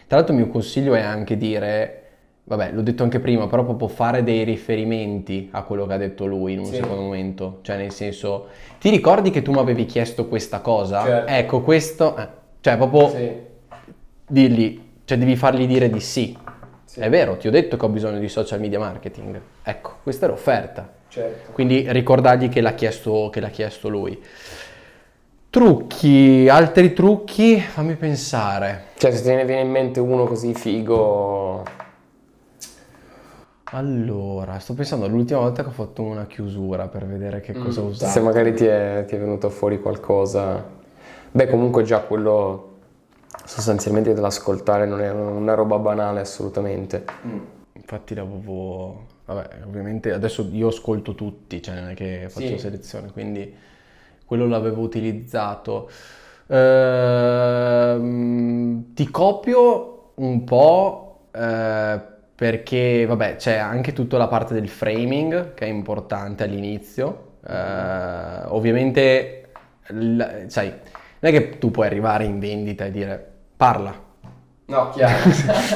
[0.08, 2.02] Tra l'altro il mio consiglio è anche dire,
[2.44, 6.26] vabbè, l'ho detto anche prima, però proprio fare dei riferimenti a quello che ha detto
[6.26, 6.76] lui in un Sì.
[6.76, 7.60] secondo momento.
[7.62, 8.48] Cioè, nel senso,
[8.80, 11.04] ti ricordi che tu mi avevi chiesto questa cosa?
[11.04, 11.32] Certo.
[11.32, 12.18] Ecco, questo...
[12.18, 12.28] eh,
[12.60, 13.32] Cioè, proprio Sì,
[14.28, 16.38] dirgli, cioè devi fargli dire di sì.
[16.84, 17.00] Sì.
[17.00, 19.40] È vero, ti ho detto che ho bisogno di social media marketing.
[19.64, 21.00] Ecco, questa è l'offerta.
[21.12, 21.52] Certo.
[21.52, 24.20] Quindi ricordargli che l'ha chiesto, che l'ha chiesto lui.
[25.50, 28.86] Trucchi, altri trucchi, fammi pensare.
[28.96, 31.64] Cioè, se te ne viene in mente uno così figo...
[33.74, 37.86] Allora, sto pensando all'ultima volta che ho fatto una chiusura per vedere che cosa ho
[37.86, 38.12] usato.
[38.12, 40.80] Se magari ti è, ti è venuto fuori qualcosa...
[41.32, 42.70] Beh, comunque già quello
[43.46, 47.06] sostanzialmente dell'ascoltare non è una roba banale assolutamente.
[47.74, 49.06] Infatti l'avevo...
[49.26, 52.58] Vabbè, ovviamente adesso io ascolto tutti, cioè non è che faccio Sì.
[52.58, 53.54] selezione, quindi
[54.26, 55.90] quello l'avevo utilizzato.
[57.22, 62.00] Ehm, ti copio un po' eh,
[62.36, 67.30] perché, vabbè, c'è anche tutta la parte del framing che è importante all'inizio.
[67.48, 69.52] Eh, ovviamente,
[69.88, 70.80] l- sai, non
[71.20, 74.10] è che tu puoi arrivare in vendita e dire parla.
[74.72, 75.30] No, chiaro.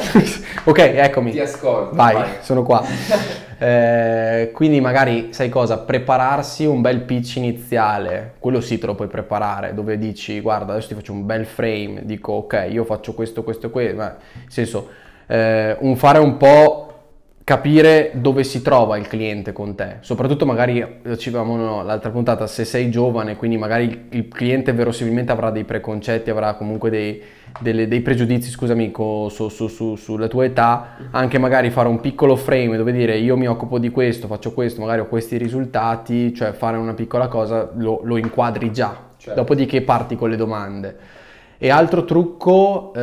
[0.63, 1.31] ok, eccomi.
[1.31, 2.29] Ti ascolto, Vai, vai.
[2.41, 2.83] sono qua.
[3.57, 9.07] Eh, quindi magari, sai cosa, prepararsi un bel pitch iniziale, quello sì te lo puoi
[9.07, 13.43] preparare, dove dici, guarda, adesso ti faccio un bel frame, dico, ok, io faccio questo,
[13.45, 14.17] questo e questo, nel
[14.49, 14.89] senso,
[15.27, 16.85] eh, un fare un po'
[17.45, 22.65] capire dove si trova il cliente con te, soprattutto magari, dicevamo no, l'altra puntata, se
[22.65, 27.21] sei giovane, quindi magari il cliente verosimilmente avrà dei preconcetti, avrà comunque dei,
[27.59, 31.99] delle- dei pregiudizi, scusami, co- su- su- su- sulla tua età, anche magari fare un
[31.99, 36.33] piccolo frame dove dire io mi occupo di questo, faccio questo, magari ho questi risultati,
[36.33, 39.39] cioè fare una piccola cosa lo, lo inquadri già, Certo.
[39.39, 40.97] dopodiché parti con le domande.
[41.57, 42.99] E altro trucco, eh,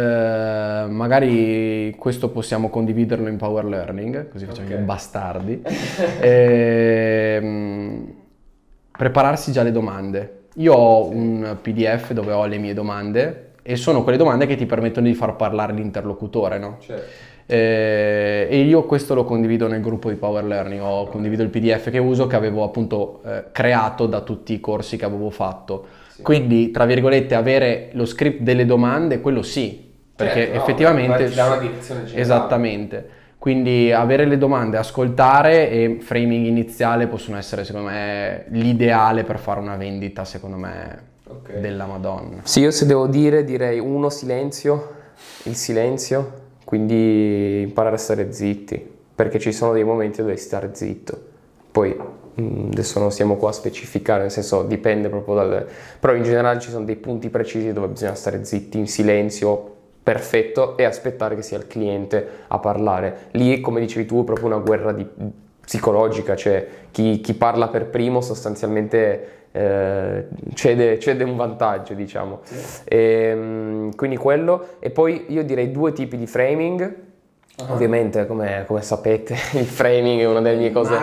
[0.88, 4.74] magari questo possiamo condividerlo in Power Learning, così facciamo Ok.
[4.78, 5.62] i bastardi.
[6.20, 8.12] Ehm,
[8.90, 10.40] prepararsi già le domande.
[10.56, 14.66] Io ho un PDF dove ho le mie domande e sono quelle domande che ti
[14.66, 16.76] permettono di far parlare l'interlocutore, no?
[16.80, 17.30] Certo.
[17.46, 21.90] Eh, e io questo lo condivido nel gruppo di Power Learning, ho condivido il PDF
[21.90, 25.86] che uso che avevo appunto eh, creato da tutti i corsi che avevo fatto.
[26.08, 26.22] Sì.
[26.22, 31.24] Quindi, tra virgolette, avere lo script delle domande, quello sì, perché Certo, no, effettivamente...
[31.26, 32.22] ti dà una direzione generale.
[32.22, 33.08] Esattamente.
[33.42, 39.58] Quindi avere le domande, ascoltare e framing iniziale possono essere secondo me l'ideale per fare
[39.58, 41.02] una vendita, secondo me,
[41.40, 41.58] Ok.
[41.58, 42.40] della Madonna.
[42.42, 44.90] Sì, io se devo dire direi uno silenzio,
[45.44, 51.30] il silenzio, quindi imparare a stare zitti, perché ci sono dei momenti dove stare zitto.
[51.70, 51.96] Poi
[52.40, 55.66] mm, adesso non siamo qua a specificare, nel senso dipende proprio dal...
[55.98, 59.70] però in generale ci sono dei punti precisi dove bisogna stare zitti, in silenzio
[60.02, 63.28] perfetto e aspettare che sia il cliente a parlare.
[63.32, 65.06] Lì, come dicevi tu, è proprio una guerra di-
[65.64, 72.40] psicologica, cioè chi, chi parla per primo sostanzialmente eh, cede, cede un vantaggio, diciamo.
[72.84, 77.10] Ehm, quindi quello, e poi io direi due tipi di framing.
[77.68, 80.96] Ovviamente, come, come sapete, il framing è una delle mie cose.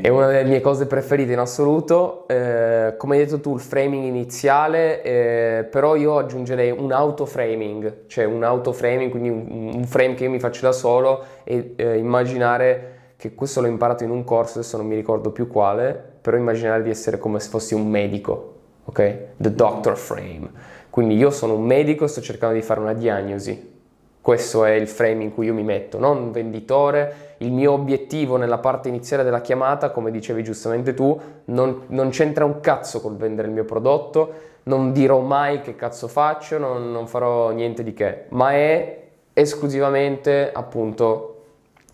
[0.00, 2.26] È una delle mie cose preferite in assoluto.
[2.28, 8.24] Eh, come hai detto tu, il framing iniziale, eh, però io aggiungerei un autoframing, cioè
[8.24, 12.96] un autoframing, quindi un, un frame che io mi faccio da solo e eh, immaginare
[13.18, 16.82] che questo l'ho imparato in un corso, adesso non mi ricordo più quale, però immaginare
[16.82, 19.16] di essere come se fossi un medico, ok?
[19.38, 20.50] The doctor frame.
[20.90, 23.76] Quindi io sono un medico e sto cercando di fare una diagnosi.
[24.20, 27.36] Questo è il frame in cui io mi metto, non un venditore.
[27.38, 32.44] Il mio obiettivo nella parte iniziale della chiamata, come dicevi giustamente tu, non, non c'entra
[32.44, 34.32] un cazzo col vendere il mio prodotto,
[34.64, 40.50] non dirò mai che cazzo faccio, non, non farò niente di che, ma è esclusivamente
[40.52, 41.44] appunto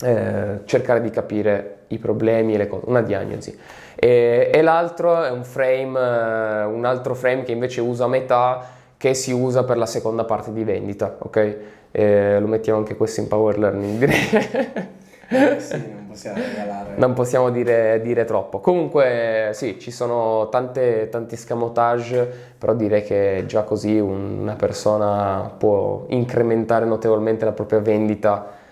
[0.02, 3.56] eh, cercare di capire i problemi e le cose, una diagnosi.
[3.94, 8.60] E, e l'altro è un frame, eh, un altro frame che invece uso a metà,
[8.96, 11.56] che si usa per la seconda parte di vendita, ok?
[11.90, 15.60] Eh, lo mettiamo anche questo in Power Learning, direi.
[15.60, 16.94] sì, non possiamo regalare.
[16.96, 18.60] Non possiamo dire, dire troppo.
[18.60, 22.28] Comunque, sì, ci sono tante, tanti scamotage,
[22.58, 28.62] però direi che già così un- una persona può incrementare notevolmente la propria vendita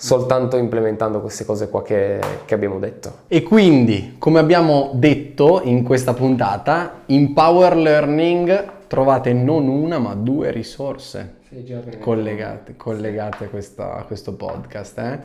[0.00, 3.12] soltanto implementando queste cose qua che, che abbiamo detto.
[3.28, 10.14] E quindi, come abbiamo detto in questa puntata, in Power Learning trovate non una ma
[10.14, 11.34] due risorse
[11.98, 14.98] collegate, collegate a, questa- a questo podcast.
[14.98, 15.18] eh.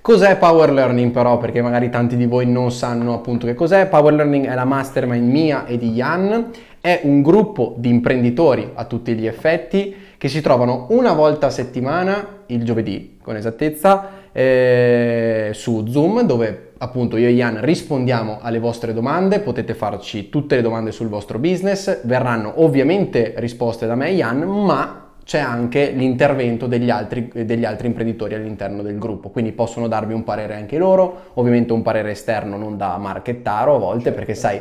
[0.00, 1.36] Cos'è Power Learning però?
[1.38, 3.86] Perché magari tanti di voi non sanno appunto che cos'è.
[3.88, 8.84] Power Learning è la mastermind mia e di Jan, è un gruppo di imprenditori a
[8.84, 15.50] tutti gli effetti che si trovano una volta a settimana, il giovedì con esattezza, eh,
[15.52, 20.62] su Zoom dove appunto io e Jan rispondiamo alle vostre domande, potete farci tutte le
[20.62, 26.68] domande sul vostro business, verranno ovviamente risposte da me e Jan, ma c'è anche l'intervento
[26.68, 31.30] degli altri, degli altri imprenditori all'interno del gruppo, quindi possono darvi un parere anche loro,
[31.34, 34.60] ovviamente un parere esterno non da marchettaro a volte, perché sai,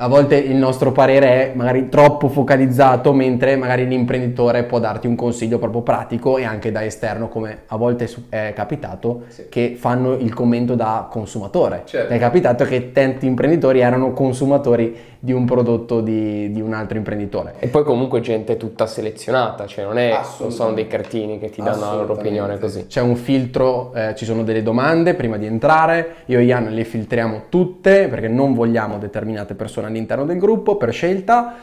[0.00, 5.16] a volte il nostro parere è magari troppo focalizzato, mentre magari l'imprenditore può darti un
[5.16, 9.46] consiglio proprio pratico e anche da esterno, come a volte è capitato, Sì.
[9.48, 11.82] che fanno il commento da consumatore.
[11.84, 12.12] Certo.
[12.12, 17.54] È capitato che tanti imprenditori erano consumatori di un prodotto di, di un altro imprenditore.
[17.58, 21.60] E poi comunque gente tutta selezionata, cioè non, è, non sono dei cretini che ti
[21.60, 22.86] danno la loro opinione così.
[22.86, 26.84] C'è un filtro, eh, ci sono delle domande prima di entrare, io e Ian le
[26.84, 31.54] filtriamo tutte perché non vogliamo determinate persone all'interno del gruppo per scelta.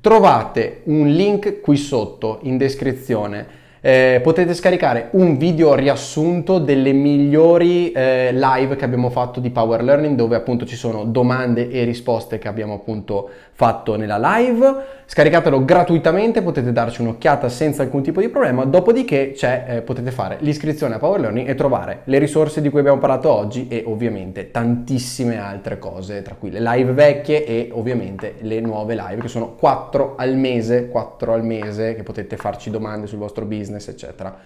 [0.00, 3.57] Trovate un link qui sotto in descrizione.
[3.80, 9.84] Eh, potete scaricare un video riassunto delle migliori eh, live che abbiamo fatto di Power
[9.84, 14.96] Learning dove appunto ci sono domande e risposte che abbiamo appunto fatto nella live.
[15.06, 18.64] Scaricatelo gratuitamente, potete darci un'occhiata senza alcun tipo di problema.
[18.64, 22.98] Dopodiché eh, potete fare l'iscrizione a Power Learning e trovare le risorse di cui abbiamo
[22.98, 28.60] parlato oggi e ovviamente tantissime altre cose, tra cui le live vecchie e ovviamente le
[28.60, 33.18] nuove live che sono 4 al mese, 4 al mese che potete farci domande sul
[33.18, 34.36] vostro business, eccetera.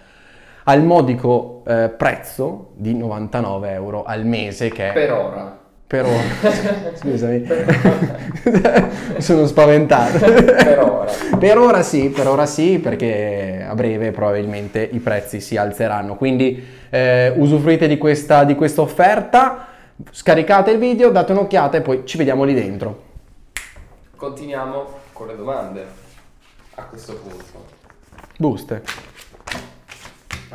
[0.65, 5.57] Al modico eh, prezzo di 99 euro al mese che è Per ora.
[5.85, 6.95] per ora.
[6.95, 7.39] Scusami,
[9.15, 10.19] mi sono spaventato.
[10.19, 11.11] Per ora.
[11.37, 16.15] Per ora sì, per ora sì, perché a breve probabilmente i prezzi si alzeranno.
[16.15, 19.67] Quindi eh, usufruite di questa, di questa offerta,
[20.11, 23.11] scaricate il video, date un'occhiata e poi ci vediamo lì dentro.
[24.15, 25.85] Continuiamo con le domande
[26.75, 27.65] a questo punto.
[28.37, 29.12] Buste.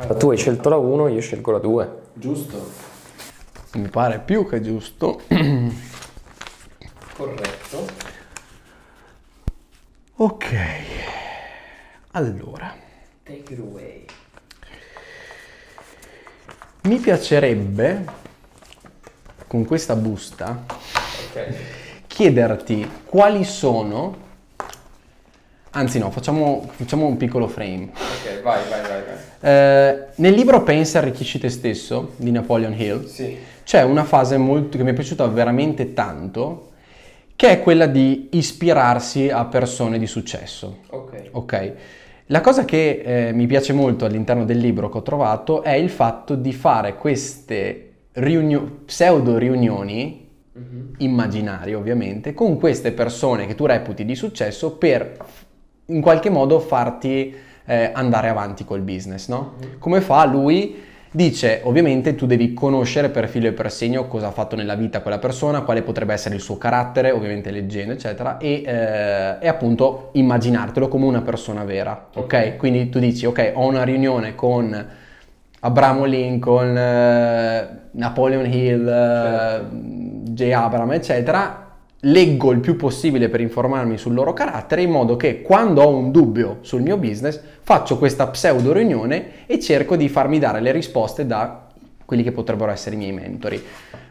[0.07, 2.01] Ma tu hai scelto la 1, io scelgo la 2.
[2.13, 2.71] Giusto.
[3.73, 5.21] Mi pare più che giusto.
[7.15, 7.85] Corretto.
[10.15, 10.55] Ok.
[12.11, 12.75] Allora.
[13.23, 14.05] Take it away.
[16.83, 18.05] Mi piacerebbe
[19.47, 20.65] con questa busta
[21.29, 21.55] okay.
[22.07, 24.27] chiederti quali sono
[25.71, 27.91] Anzi no, facciamo, facciamo un piccolo frame.
[28.21, 29.17] Ok, vai, vai, vai, vai.
[29.51, 33.37] Eh, nel libro Pensa e arricchisci te stesso di Napoleon Hill Sì.
[33.63, 36.71] c'è una fase molto, che mi è piaciuta veramente tanto,
[37.35, 40.79] che è quella di ispirarsi a persone di successo.
[40.89, 41.29] Ok.
[41.31, 41.73] Ok.
[42.27, 45.89] La cosa che eh, mi piace molto all'interno del libro che ho trovato è il
[45.89, 50.27] fatto di fare queste riunio- pseudo riunioni,
[50.97, 55.17] immaginarie ovviamente, con queste persone che tu reputi di successo per
[55.85, 57.33] in qualche modo farti
[57.69, 59.53] eh, andare avanti col business, no?
[59.77, 60.87] Come fa lui?
[61.11, 65.01] Dice, ovviamente tu devi conoscere per filo e per segno cosa ha fatto nella vita
[65.01, 70.09] quella persona, quale potrebbe essere il suo carattere, ovviamente leggendo, eccetera, e, eh, e appunto
[70.13, 72.57] immaginartelo come una persona vera, ok?
[72.57, 74.87] Quindi tu dici, ok, ho una riunione con
[75.59, 79.61] Abramo Lincoln, eh, Napoleon Hill, eh,
[80.31, 80.51] J.
[80.53, 81.68] Abraham, eccetera,
[82.01, 86.11] leggo il più possibile per informarmi sul loro carattere in modo che quando ho un
[86.11, 91.25] dubbio sul mio business faccio questa pseudo riunione e cerco di farmi dare le risposte
[91.25, 91.67] da
[92.05, 93.61] quelli che potrebbero essere i miei mentori.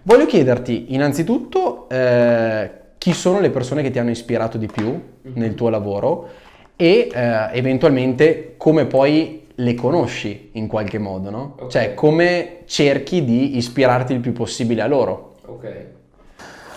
[0.02, 5.00] Voglio chiederti innanzitutto eh, chi sono le persone che ti hanno ispirato di più
[5.34, 6.28] nel tuo lavoro
[6.76, 11.56] e eh, eventualmente come poi le conosci in qualche modo, no?
[11.58, 11.70] Ok.
[11.70, 15.36] Cioè come cerchi di ispirarti il più possibile a loro.
[15.46, 15.96] Ok.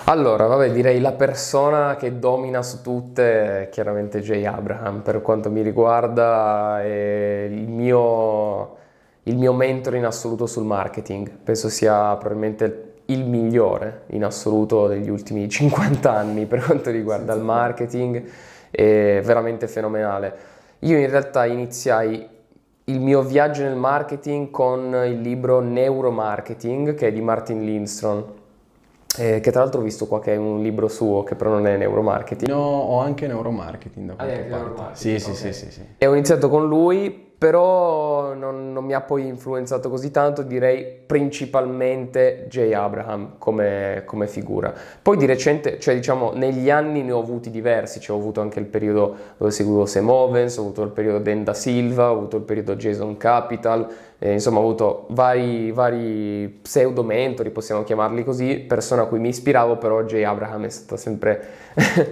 [0.05, 5.51] Allora, vabbè, direi la persona che domina su tutte è chiaramente Jay Abraham, per quanto
[5.51, 8.77] mi riguarda è il mio,
[9.23, 11.29] il mio mentore in assoluto sul marketing.
[11.43, 17.43] Penso sia probabilmente il migliore in assoluto degli ultimi 50 anni per quanto riguarda il
[17.43, 18.23] marketing,
[18.71, 20.35] è veramente fenomenale.
[20.79, 22.27] Io in realtà iniziai
[22.85, 28.39] il mio viaggio nel marketing con il libro Neuromarketing che è di Martin Lindstrom,
[29.17, 31.67] eh, che tra l'altro ho visto qua che è un libro suo che però non
[31.67, 32.49] è neuromarketing.
[32.51, 34.63] No, ho anche neuromarketing da Ah, qualche anche parte.
[34.69, 35.53] neuromarketing, Sì, sì, ok.
[35.53, 35.81] sì, sì, sì.
[35.97, 40.85] E ho iniziato con lui, però non, non mi ha poi influenzato così tanto, direi
[40.85, 44.71] principalmente Jay Abraham come, come figura.
[45.01, 48.59] Poi di recente, cioè diciamo negli anni ne ho avuti diversi, cioè ho avuto anche
[48.59, 52.43] il periodo dove seguivo Sam Owens, ho avuto il periodo Denda Silva, ho avuto il
[52.43, 53.87] periodo Jason Capital,
[54.19, 59.29] eh, insomma ho avuto vari, vari pseudo mentori, possiamo chiamarli così, persone a cui mi
[59.29, 61.43] ispiravo, però Jay Abraham è stato sempre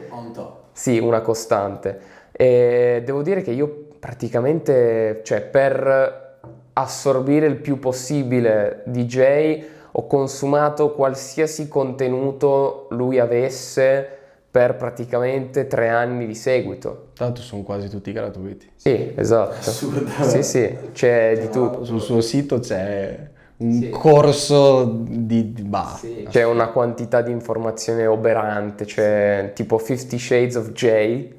[0.09, 0.53] On top.
[0.73, 2.17] sì, una costante.
[2.31, 6.37] E devo dire che io praticamente, cioè per
[6.73, 14.07] assorbire il più possibile Jay, ho consumato qualsiasi contenuto lui avesse
[14.49, 17.09] per praticamente tre anni di seguito.
[17.15, 18.69] Tanto sono quasi tutti gratuiti.
[18.75, 19.55] Sì, esatto.
[19.59, 20.09] Assurdo.
[20.23, 21.83] Sì, sì, c'è di tutto.
[21.83, 23.89] Sul suo sito c'è un Sì.
[23.89, 25.99] corso di, di bah.
[26.29, 31.31] C'è una quantità di informazione oberante, c'è tipo 50 Shades of Jay,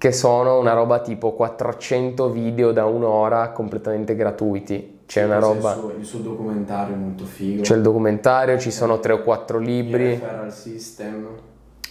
[0.00, 5.00] che sono una roba tipo 400 video da un'ora completamente gratuiti.
[5.04, 7.60] C'è una roba, Il suo, il suo documentario è molto figo.
[7.60, 10.12] c'è il documentario, ci sono 3 o 4 libri.
[10.12, 11.26] Referral System.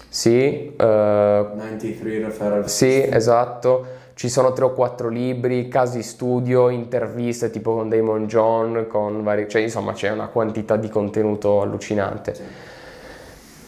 [0.07, 3.13] Sì, eh, 93 Referral sì, System.
[3.13, 3.85] esatto.
[4.15, 9.47] Ci sono 3 o 4 libri, casi studio, interviste tipo con Damon John, con vari...
[9.47, 12.33] cioè insomma c'è una quantità di contenuto allucinante.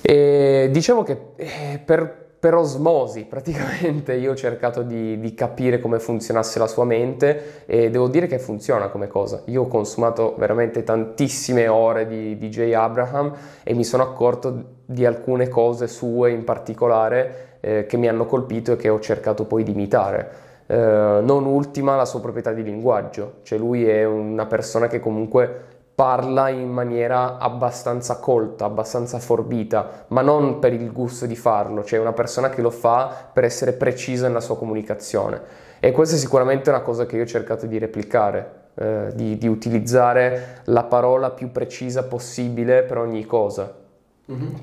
[0.01, 5.99] E diciamo che eh, per, per osmosi praticamente io ho cercato di, di capire come
[5.99, 9.43] funzionasse la sua mente e devo dire che funziona come cosa.
[9.45, 15.05] Io ho consumato veramente tantissime ore di, di Jay Abraham e mi sono accorto di
[15.05, 19.61] alcune cose sue in particolare eh, che mi hanno colpito e che ho cercato poi
[19.61, 20.31] di imitare.
[20.65, 25.80] Eh, non ultima la sua proprietà di linguaggio, cioè lui è una persona che comunque
[26.01, 31.99] parla in maniera abbastanza colta, abbastanza forbita, ma non per il gusto di farlo, cioè
[31.99, 35.39] una persona che lo fa per essere precisa nella sua comunicazione.
[35.79, 39.47] E questa è sicuramente una cosa che io ho cercato di replicare, eh, di, di
[39.47, 43.71] utilizzare la parola più precisa possibile per ogni cosa,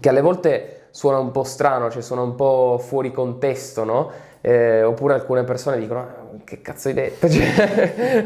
[0.01, 4.11] che alle volte suona un po' strano, cioè suona un po' fuori contesto, no?
[4.49, 8.25] Eh, oppure alcune persone dicono "Ah, che cazzo hai detto Cioè,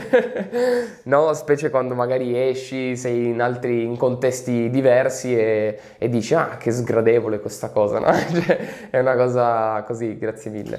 [1.05, 6.59] no specie quando magari esci sei in altri in contesti diversi e, e dici ah
[6.59, 8.13] che sgradevole questa cosa no?
[8.13, 8.59] Cioè,
[8.91, 10.79] è una cosa così grazie mille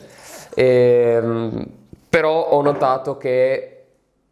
[0.55, 1.65] Ehm,
[2.07, 3.69] però ho notato che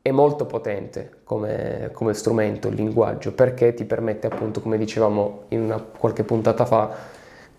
[0.01, 5.61] è molto potente come, come strumento il linguaggio perché ti permette appunto come dicevamo in
[5.63, 6.89] una, qualche puntata fa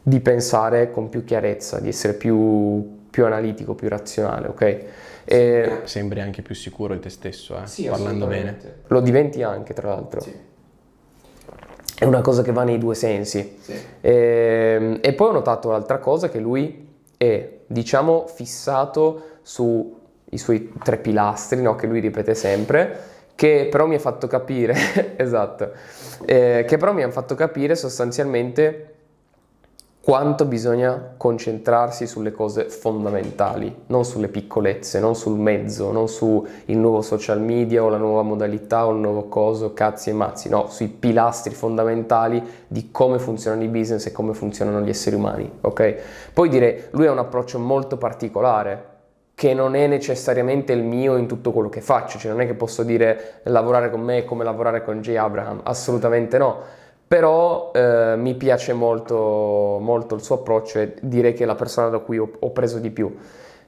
[0.00, 4.84] di pensare con più chiarezza di essere più più analitico, più razionale, ok?
[5.24, 8.56] E Sembri anche più sicuro di te stesso, eh, sì, parlando bene.
[8.86, 10.20] Lo diventi anche, tra l'altro.
[10.20, 10.34] Sì.
[11.98, 13.58] È una cosa che va nei due sensi.
[13.60, 13.74] Sì.
[14.00, 16.88] E, e poi ho notato l'altra cosa che lui
[17.18, 19.92] è, diciamo, fissato sui
[20.32, 21.76] suoi tre pilastri, no?
[21.76, 22.98] che lui ripete sempre,
[23.34, 24.74] che però mi ha fatto capire,
[25.16, 25.72] esatto,
[26.24, 28.91] eh, che però mi hanno fatto capire sostanzialmente
[30.03, 37.03] quanto bisogna concentrarsi sulle cose fondamentali, non sulle piccolezze, non sul mezzo, non sul nuovo
[37.03, 40.88] social media o la nuova modalità o il nuovo coso, cazzi e mazzi, no, sui
[40.88, 45.94] pilastri fondamentali di come funzionano i business e come funzionano gli esseri umani, ok?
[46.32, 48.90] Poi dire, lui ha un approccio molto particolare,
[49.36, 52.55] che non è necessariamente il mio in tutto quello che faccio, cioè non è che
[52.55, 56.80] posso dire lavorare con me è come lavorare con Jay Abraham, assolutamente no
[57.12, 61.90] però eh, mi piace molto, molto, il suo approccio e direi che è la persona
[61.90, 63.14] da cui ho, ho preso di più.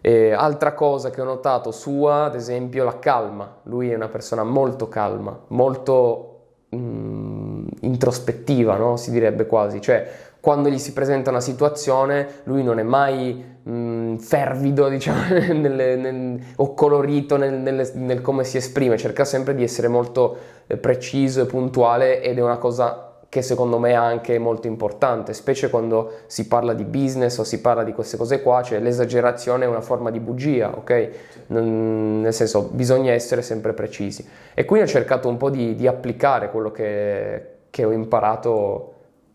[0.01, 3.57] E altra cosa che ho notato sua, ad esempio, la calma.
[3.65, 6.39] Lui è una persona molto calma, molto
[6.75, 8.97] mm, introspettiva, no?
[8.97, 9.79] si direbbe quasi.
[9.79, 15.21] Cioè, quando gli si presenta una situazione, lui non è mai mm, fervido, diciamo,
[15.53, 20.35] nelle, nel, o colorito nel, nel, nel, come si esprime, cerca sempre di essere molto
[20.67, 25.35] eh, preciso e puntuale ed è una cosa che secondo me è anche molto importante,
[25.35, 29.65] specie quando si parla di business o si parla di queste cose qua, cioè l'esagerazione
[29.65, 31.09] è una forma di bugia, ok?
[31.49, 34.25] Non, nel senso, bisogna essere sempre precisi.
[34.55, 38.93] E quindi ho cercato un po' di, di applicare quello che, che ho imparato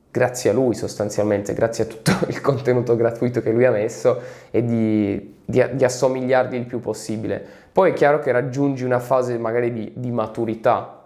[0.09, 4.17] grazie a lui sostanzialmente, grazie a tutto il contenuto gratuito che lui ha messo
[4.49, 7.43] e di, di, di, assomigliargli il più possibile.
[7.69, 11.01] Poi è chiaro che raggiungi una fase magari di, di maturità,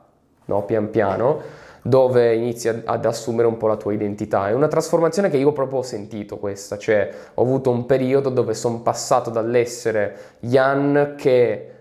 [0.45, 0.63] no?
[0.65, 4.47] pian piano, dove inizi ad assumere un po' la tua identità.
[4.47, 8.53] È una trasformazione che io proprio ho sentito questa, cioè ho avuto un periodo dove
[8.53, 11.71] sono passato dall'essere Jan che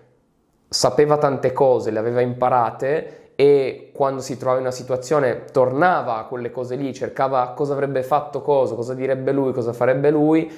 [0.68, 6.24] sapeva tante cose, le aveva imparate e quando si trovava in una situazione tornava a
[6.24, 10.50] quelle cose lì, cercava cosa avrebbe fatto cosa, cosa direbbe lui, cosa farebbe lui,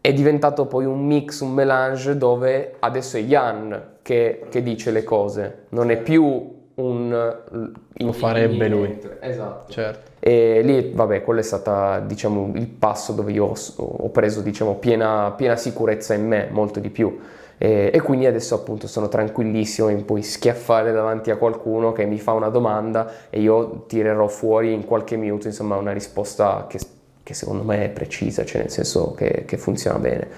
[0.00, 5.04] è diventato poi un mix, un melange dove adesso è Jan che, che dice le
[5.04, 7.72] cose, non è più un...
[7.92, 8.98] Lo farebbe lui.
[9.20, 9.70] Esatto.
[9.70, 10.10] Certo.
[10.20, 14.76] E lì, vabbè, quello è stato, diciamo, il passo dove io ho, ho preso, diciamo,
[14.76, 17.18] piena, piena, sicurezza in me, molto di più.
[17.58, 22.18] E, e, quindi adesso appunto sono tranquillissimo in poi schiaffare davanti a qualcuno che mi
[22.18, 26.78] fa una domanda e io tirerò fuori in qualche minuto, insomma, una risposta che,
[27.22, 30.28] che secondo me è precisa, cioè nel senso che, che funziona bene.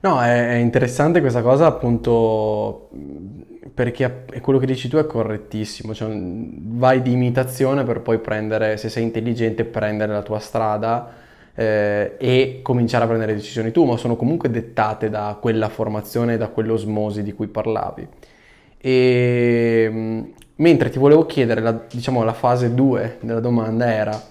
[0.00, 2.90] No, è, è interessante questa cosa appunto
[3.72, 8.88] perché quello che dici tu è correttissimo, cioè vai di imitazione per poi prendere, se
[8.88, 11.12] sei intelligente, prendere la tua strada
[11.54, 16.48] eh, e cominciare a prendere decisioni tu, ma sono comunque dettate da quella formazione, da
[16.48, 18.06] quell'osmosi di cui parlavi.
[18.80, 24.22] E, mentre ti volevo chiedere, la, diciamo la fase 2 della domanda era,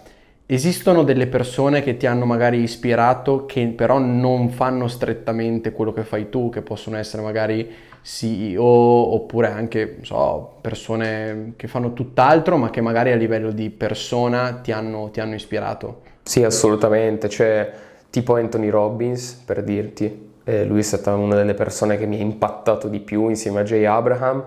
[0.45, 6.03] esistono delle persone che ti hanno magari ispirato che però non fanno strettamente quello che
[6.03, 7.69] fai tu, che possono essere magari
[8.09, 14.53] CEO oppure anche so, persone che fanno tutt'altro ma che magari a livello di persona
[14.63, 16.03] ti hanno, ti hanno ispirato?
[16.23, 17.69] Sì, assolutamente, cioè
[18.09, 22.21] tipo Anthony Robbins per dirti, eh, lui è stata una delle persone che mi ha
[22.21, 24.41] impattato di più insieme a Jay Abraham,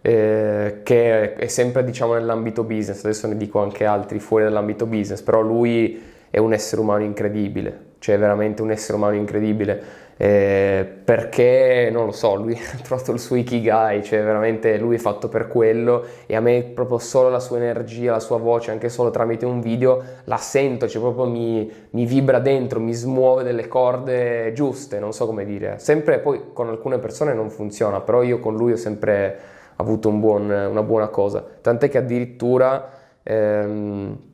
[0.00, 5.20] eh, che è sempre diciamo nell'ambito business, adesso ne dico anche altri fuori dall'ambito business,
[5.20, 9.82] però lui è un essere umano incredibile, cioè veramente un essere umano incredibile
[10.16, 14.98] eh, perché non lo so, lui ha trovato il suo ikigai, cioè veramente lui è
[14.98, 18.88] fatto per quello e a me proprio solo la sua energia, la sua voce, anche
[18.88, 23.68] solo tramite un video, la sento, cioè proprio mi, mi vibra dentro, mi smuove delle
[23.68, 25.78] corde giuste, non so come dire.
[25.78, 29.38] Sempre poi con alcune persone non funziona, però io con lui ho sempre
[29.76, 32.90] avuto un buon, una buona cosa, tant'è che addirittura...
[33.22, 34.30] Ehm,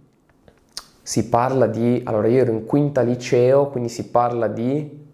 [1.08, 5.07] si parla di, allora io ero in quinta liceo, quindi si parla di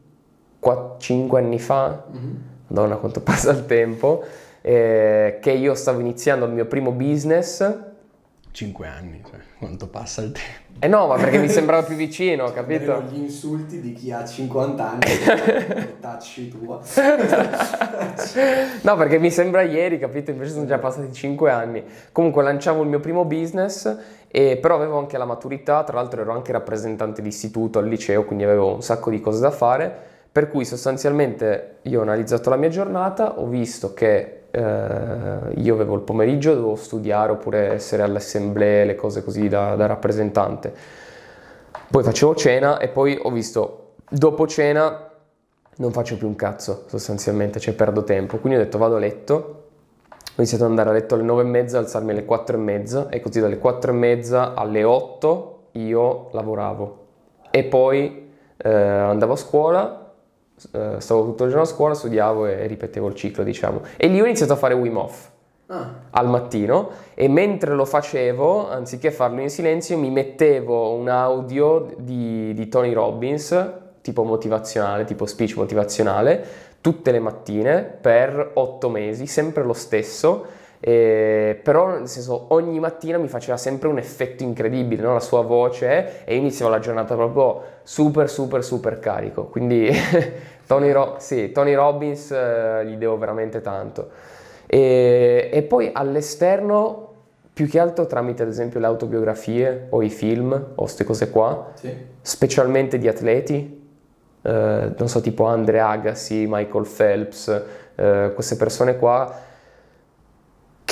[0.64, 2.34] 4, 5 anni fa, mm-hmm.
[2.68, 4.24] madonna quanto passa il tempo,
[4.62, 7.80] eh, che io stavo iniziando il mio primo business.
[8.50, 10.78] 5 anni, cioè, quanto passa il tempo.
[10.78, 13.02] Eh no, ma perché mi sembrava più vicino, capito?
[13.10, 16.80] gli insulti di chi ha 50 anni, tacci tua.
[18.80, 20.30] no, perché mi sembra ieri, capito?
[20.30, 21.84] Invece sono già passati 5 anni.
[22.10, 23.98] Comunque lanciavo il mio primo business,
[24.28, 28.24] e, però avevo anche la maturità, tra l'altro ero anche rappresentante di istituto al liceo,
[28.24, 32.56] quindi avevo un sacco di cose da fare per cui sostanzialmente io ho analizzato la
[32.56, 38.16] mia giornata, ho visto che eh, io avevo il pomeriggio, dovevo studiare oppure essere alle
[38.16, 40.74] assemblee, le cose così da, da rappresentante.
[41.88, 45.08] Poi facevo cena e poi ho visto, dopo cena
[45.76, 48.38] non faccio più un cazzo sostanzialmente, cioè perdo tempo.
[48.38, 51.46] Quindi ho detto vado a letto, ho iniziato ad andare a letto alle 9 e
[51.46, 56.30] mezza, alzarmi alle 4 e mezza e così dalle 4 e mezza alle 8 io
[56.32, 57.02] lavoravo
[57.52, 60.03] e poi eh, andavo a scuola,
[60.72, 63.82] eh, stavo tutto il giorno a scuola, studiavo e ripetevo il ciclo diciamo.
[63.96, 65.32] E lì ho iniziato a fare Wim Hof
[65.66, 71.94] Ah, al mattino e mentre lo facevo, anziché farlo in silenzio, mi mettevo un audio
[71.96, 76.46] di, di Tony Robbins, tipo motivazionale, tipo speech motivazionale,
[76.82, 80.44] tutte le mattine per otto mesi, sempre lo stesso.
[80.86, 85.14] Eh, però nel senso ogni mattina mi faceva sempre un effetto incredibile, no?
[85.14, 89.44] la sua voce e iniziavo la giornata proprio super super super carico.
[89.44, 89.90] Quindi
[90.68, 94.10] Tony, Ro- sì, Tony Robbins eh, gli devo veramente tanto.
[94.66, 97.12] E, e poi all'esterno,
[97.54, 101.70] più che altro tramite ad esempio le autobiografie o i film o queste cose qua,
[101.76, 101.96] sì.
[102.20, 103.88] specialmente di atleti,
[104.42, 107.62] eh, non so, tipo Andre Agassi, Michael Phelps,
[107.94, 109.52] eh, queste persone qua,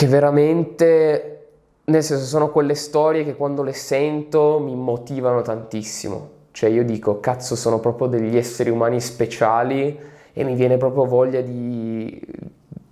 [0.02, 1.50] che veramente,
[1.84, 6.30] nel senso, sono quelle storie che quando le sento mi motivano tantissimo.
[6.50, 9.96] Cioè io dico, cazzo, sono proprio degli esseri umani speciali
[10.32, 12.20] e mi viene proprio voglia di,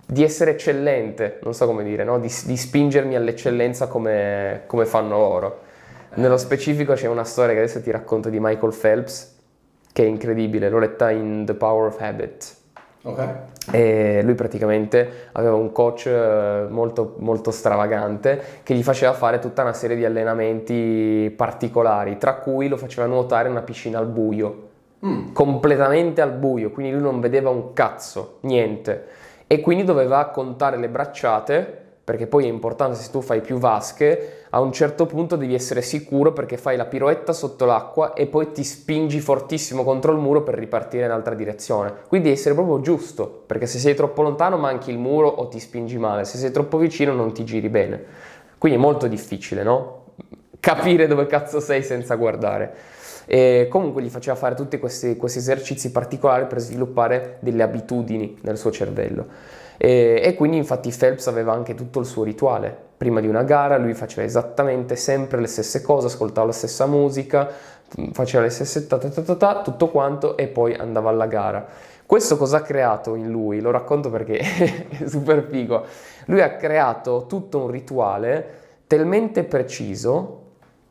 [0.05, 2.17] di essere eccellente, non so come dire, no?
[2.17, 5.59] di, di spingermi all'eccellenza come, come fanno loro.
[6.13, 9.35] Nello specifico c'è una storia che adesso ti racconto di Michael Phelps,
[9.91, 12.59] che è incredibile, l'ho letta in The Power of Habit.
[13.03, 13.29] Ok.
[13.71, 19.63] E lui praticamente aveva un coach eh, molto, molto stravagante che gli faceva fare tutta
[19.63, 24.69] una serie di allenamenti particolari, tra cui lo faceva nuotare in una piscina al buio,
[25.03, 25.33] Mm.
[25.33, 29.07] completamente al buio, quindi lui non vedeva un cazzo, niente.
[29.47, 34.45] E quindi doveva contare le bracciate, perché poi è importante se tu fai più vasche,
[34.49, 38.51] a un certo punto devi essere sicuro perché fai la piroetta sotto l'acqua e poi
[38.51, 41.93] ti spingi fortissimo contro il muro per ripartire in altra direzione.
[42.07, 45.59] Quindi devi essere proprio giusto, perché se sei troppo lontano manchi il muro o ti
[45.59, 48.03] spingi male, se sei troppo vicino non ti giri bene.
[48.57, 50.05] Quindi è molto difficile, no?
[50.59, 52.73] Capire dove cazzo sei senza guardare.
[53.25, 58.57] E comunque gli faceva fare tutti questi, questi esercizi particolari per sviluppare delle abitudini nel
[58.57, 59.25] suo cervello.
[59.83, 62.75] E, e quindi infatti Phelps aveva anche tutto il suo rituale.
[62.97, 67.49] Prima di una gara lui faceva esattamente sempre le stesse cose, ascoltava la stessa musica,
[68.11, 71.65] faceva le stesse ta ta ta, ta, tutto quanto e poi andava alla gara.
[72.05, 73.59] Questo cosa ha creato in lui?
[73.59, 74.37] Lo racconto perché
[74.87, 75.83] è super figo.
[76.25, 80.41] Lui ha creato tutto un rituale talmente preciso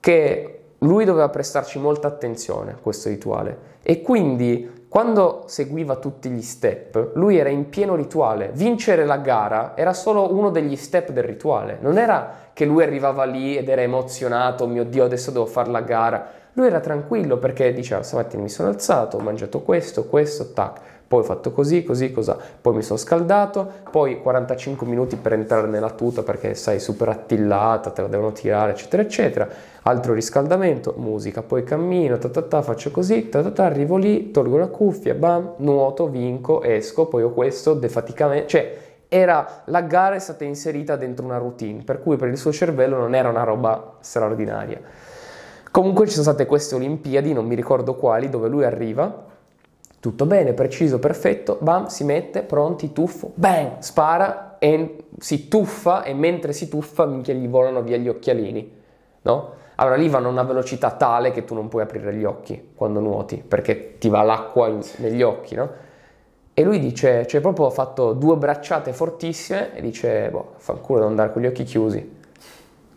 [0.01, 6.43] che lui doveva prestarci molta attenzione a questo rituale e quindi quando seguiva tutti gli
[6.43, 8.51] step, lui era in pieno rituale.
[8.53, 13.23] Vincere la gara era solo uno degli step del rituale, non era che lui arrivava
[13.23, 16.27] lì ed era emozionato, mio Dio, adesso devo fare la gara.
[16.55, 20.81] Lui era tranquillo perché diceva stamattina mi sono alzato, ho mangiato questo, questo, tac,
[21.11, 25.67] poi ho fatto così, così, così, poi mi sono scaldato, poi 45 minuti per entrare
[25.67, 29.49] nella tuta perché sai super attillata, te la devono tirare, eccetera, eccetera,
[29.83, 34.31] altro riscaldamento, musica, poi cammino, ta ta ta, faccio così, ta ta ta, arrivo lì,
[34.31, 38.77] tolgo la cuffia, bam, nuoto, vinco, esco, poi ho questo, defaticamente, cioè
[39.09, 42.97] era, la gara è stata inserita dentro una routine, per cui per il suo cervello
[42.97, 44.81] non era una roba straordinaria.
[45.73, 49.27] Comunque ci sono state queste Olimpiadi, non mi ricordo quali, dove lui arriva,
[50.01, 56.15] tutto bene, preciso, perfetto, bam, si mette, pronti, tuffo, bang, spara e si tuffa e
[56.15, 58.79] mentre si tuffa minchia gli volano via gli occhialini,
[59.23, 59.59] no?
[59.77, 63.01] Allora lì vanno a una velocità tale che tu non puoi aprire gli occhi quando
[63.01, 65.71] nuoti, perché ti va l'acqua in- negli occhi, no?
[66.53, 71.11] E lui dice, cioè proprio ha fatto due bracciate fortissime e dice, boh, fanculo devo
[71.11, 72.19] andare con gli occhi chiusi.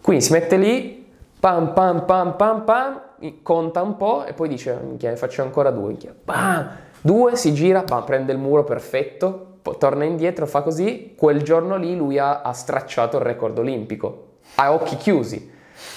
[0.01, 3.01] Quindi si mette lì, pam pam pam pam pam,
[3.41, 6.69] conta un po' e poi dice, minchia, ne faccio ancora due, minchia, pam,
[7.03, 11.95] due, si gira, pam, prende il muro perfetto, torna indietro, fa così, quel giorno lì
[11.95, 15.51] lui ha, ha stracciato il record olimpico, a occhi chiusi,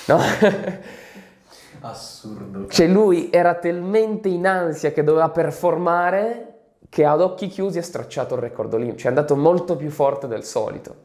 [0.09, 0.19] no?
[1.81, 2.67] Assurdo.
[2.67, 6.55] Cioè lui era talmente in ansia che doveva performare
[6.89, 10.27] che ad occhi chiusi ha stracciato il record olimpico, cioè è andato molto più forte
[10.27, 11.05] del solito.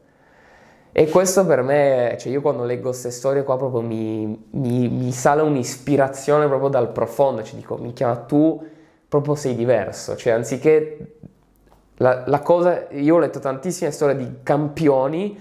[0.90, 5.10] E questo per me, cioè io quando leggo queste storie qua proprio mi, mi- mi
[5.12, 8.62] sale un'ispirazione proprio dal profondo, cioè dico, minchia, ma tu
[9.12, 11.16] proprio sei diverso, cioè anziché
[11.96, 15.38] la, la cosa, io ho letto tantissime storie di campioni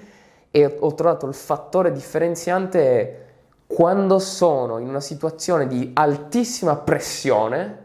[0.51, 3.27] e ho trovato il fattore differenziante
[3.67, 7.77] quando sono in una situazione di altissima pressione,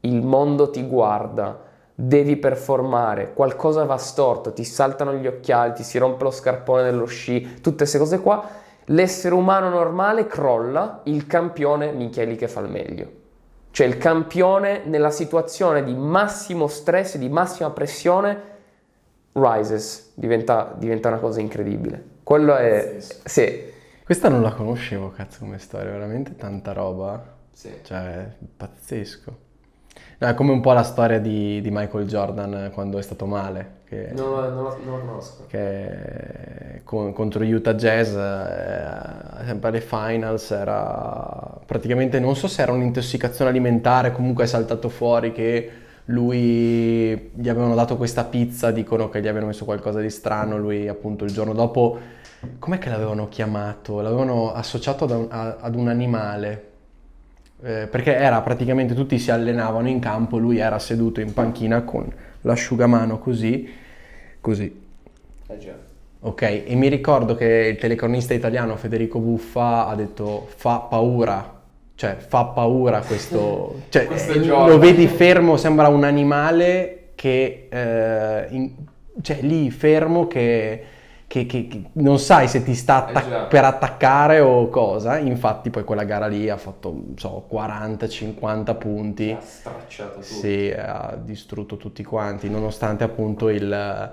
[0.00, 1.60] il mondo ti guarda,
[1.94, 7.04] devi performare, qualcosa va storto, ti saltano gli occhiali, ti si rompe lo scarpone dello
[7.04, 8.48] sci, tutte queste cose qua,
[8.86, 13.17] l'essere umano normale crolla, il campione minchia è lì che fa il meglio.
[13.78, 18.40] Cioè il campione nella situazione di massimo stress, di massima pressione,
[19.30, 22.02] rises, diventa, diventa una cosa incredibile.
[22.24, 22.96] Quello è...
[22.98, 23.70] Sì,
[24.02, 27.22] Questa non la conoscevo, cazzo, come storia, veramente tanta roba.
[27.52, 27.72] Sì.
[27.84, 29.38] Cioè, pazzesco.
[30.18, 33.76] No, è come un po' la storia di, di Michael Jordan quando è stato male,
[33.88, 35.46] che, Non, lo- non lo- non lo conosco.
[35.46, 42.72] che con- contro Utah Jazz, eh, sempre alle finals, era praticamente, non so se era
[42.72, 45.70] un'intossicazione alimentare, comunque è saltato fuori che
[46.06, 50.88] lui gli avevano dato questa pizza, dicono che gli avevano messo qualcosa di strano, lui
[50.88, 51.98] appunto il giorno dopo,
[52.58, 54.00] com'è che l'avevano chiamato?
[54.00, 56.64] L'avevano associato ad un, a- ad un animale,
[57.62, 62.10] eh, perché era praticamente tutti si allenavano in campo, lui era seduto in panchina con
[62.42, 63.68] l'asciugamano così,
[64.40, 64.86] così.
[65.48, 65.74] Eh già.
[66.20, 71.60] Ok, e mi ricordo che il telecronista italiano Federico Buffa ha detto fa paura,
[71.94, 78.46] cioè fa paura questo, cioè Questo eh, lo vedi fermo, sembra un animale che, eh,
[78.50, 78.72] in-
[79.22, 80.82] cioè lì fermo che,
[81.28, 83.42] che- che- che non sai se ti sta atta- Eh già.
[83.44, 89.30] per attaccare o cosa, infatti poi quella gara lì ha fatto, so, 40-50 punti.
[89.30, 90.22] Ha stracciato tutto.
[90.24, 94.12] Sì, ha distrutto tutti quanti, nonostante appunto il-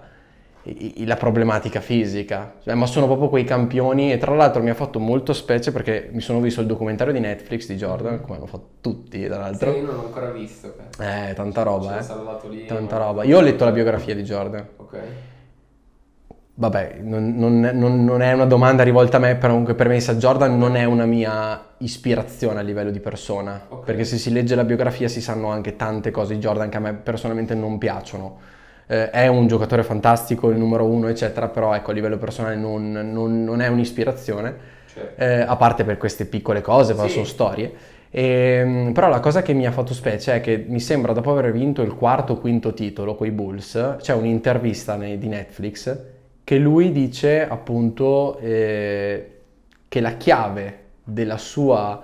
[0.63, 2.55] i- la problematica fisica.
[2.63, 6.09] Cioè, ma sono proprio quei campioni e tra l'altro mi ha fatto molto specie perché
[6.11, 9.39] mi sono visto il documentario di Netflix di Jordan, come hanno fatto tutti tra Sì,
[9.39, 9.71] l'altro.
[9.73, 10.73] io non l'ho ancora visto.
[10.99, 12.01] Eh, tanta Ci roba, ho eh.
[12.01, 12.65] salvato lì.
[12.65, 13.23] Tanta roba.
[13.23, 14.67] Io ho letto la biografia di Jordan.
[14.77, 14.97] Ok.
[16.57, 19.99] Vabbè, non, non- non- non è una domanda rivolta a me, però comunque per me
[19.99, 23.83] sa Jordan non è una mia ispirazione a livello di persona, Ok.
[23.85, 26.79] perché se si legge la biografia si sanno anche tante cose di Jordan che a
[26.79, 28.37] me personalmente non piacciono.
[28.87, 32.89] Eh, è un giocatore fantastico, il numero uno, eccetera, però ecco, a livello personale non,
[32.91, 34.55] non- non è un'ispirazione,
[34.93, 35.21] Certo.
[35.21, 37.13] eh, a parte per queste piccole cose, però Sì.
[37.13, 37.73] sono storie.
[38.11, 41.51] Ehm, però la cosa che mi ha fatto specie è che mi sembra dopo aver
[41.51, 46.13] vinto il quarto o quinto titolo con i Bulls, c'è un'intervista nei- di Netflix
[46.45, 49.31] che lui dice appunto eh,
[49.89, 52.01] che la chiave della sua,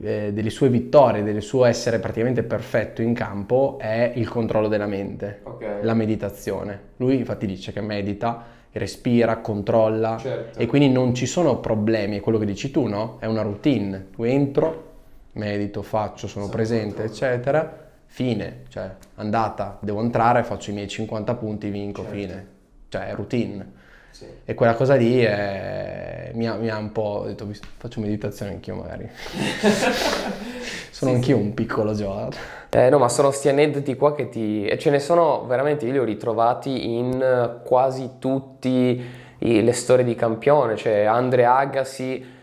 [0.00, 4.86] eh, delle sue vittorie, del suo essere praticamente perfetto in campo è il controllo della
[4.86, 5.64] mente, Ok.
[5.82, 6.78] la meditazione.
[6.98, 10.58] Lui infatti dice che medita, respira, controlla Certo.
[10.58, 13.16] e quindi non ci sono problemi, è quello che dici tu, no?
[13.18, 14.08] È una routine.
[14.14, 14.88] Tu entro,
[15.32, 17.10] medito, faccio, sono Sono presente, controllo.
[17.10, 17.78] eccetera.
[18.12, 22.16] Fine, cioè andata, devo entrare, faccio i miei 50 punti, vinco, Certo.
[22.16, 22.46] fine.
[22.90, 23.78] Cioè è routine.
[24.10, 24.26] Sì.
[24.44, 28.00] E quella cosa lì è- mi, ha, mi ha un po' ho detto, "Vis- faccio
[28.00, 29.08] meditazione anch'io magari.
[30.90, 31.42] sono Sì, anch'io sì.
[31.42, 32.34] un piccolo Giovanni.
[32.68, 34.66] Eh, no, ma sono sti aneddoti qua che ti...
[34.66, 38.98] E ce ne sono veramente, io li ho ritrovati in quasi tutte
[39.38, 42.38] le storie di campione, cioè Andre Agassi,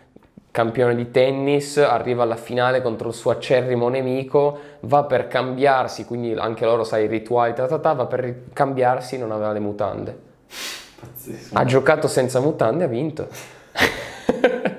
[0.51, 6.33] campione di tennis, arriva alla finale contro il suo acerrimo nemico, va per cambiarsi, quindi
[6.33, 10.25] anche loro sai i rituali, ta ta ta, va per cambiarsi, non aveva le mutande.
[10.99, 11.55] Pazzesco.
[11.55, 13.27] Ha giocato senza mutande, ha vinto.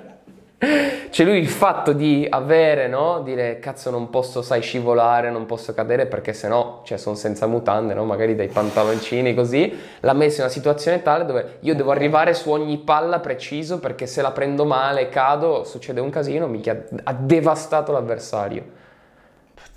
[1.19, 3.23] Cioè lui il fatto di avere, no?
[3.23, 7.93] Dire cazzo non posso, sai, scivolare, non posso cadere perché sennò, cioè sono senza mutande,
[7.93, 8.05] no?
[8.05, 12.51] Magari dai pantaloncini così, l'ha messo in una situazione tale dove io devo arrivare su
[12.51, 17.13] ogni palla preciso perché se la prendo male e cado succede un casino, minchia, ha
[17.15, 18.78] devastato l'avversario.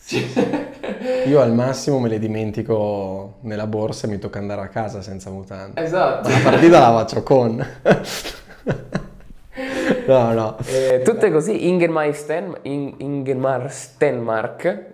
[1.28, 5.30] Io al massimo me le dimentico nella borsa e mi tocca andare a casa senza
[5.30, 5.82] mutande.
[5.82, 6.28] Esatto.
[6.28, 7.66] La partita la faccio con.
[10.08, 10.58] no, no.
[10.66, 14.86] Eh, tutte così, Ingemar, Sten, In- Ingemar Stenmark,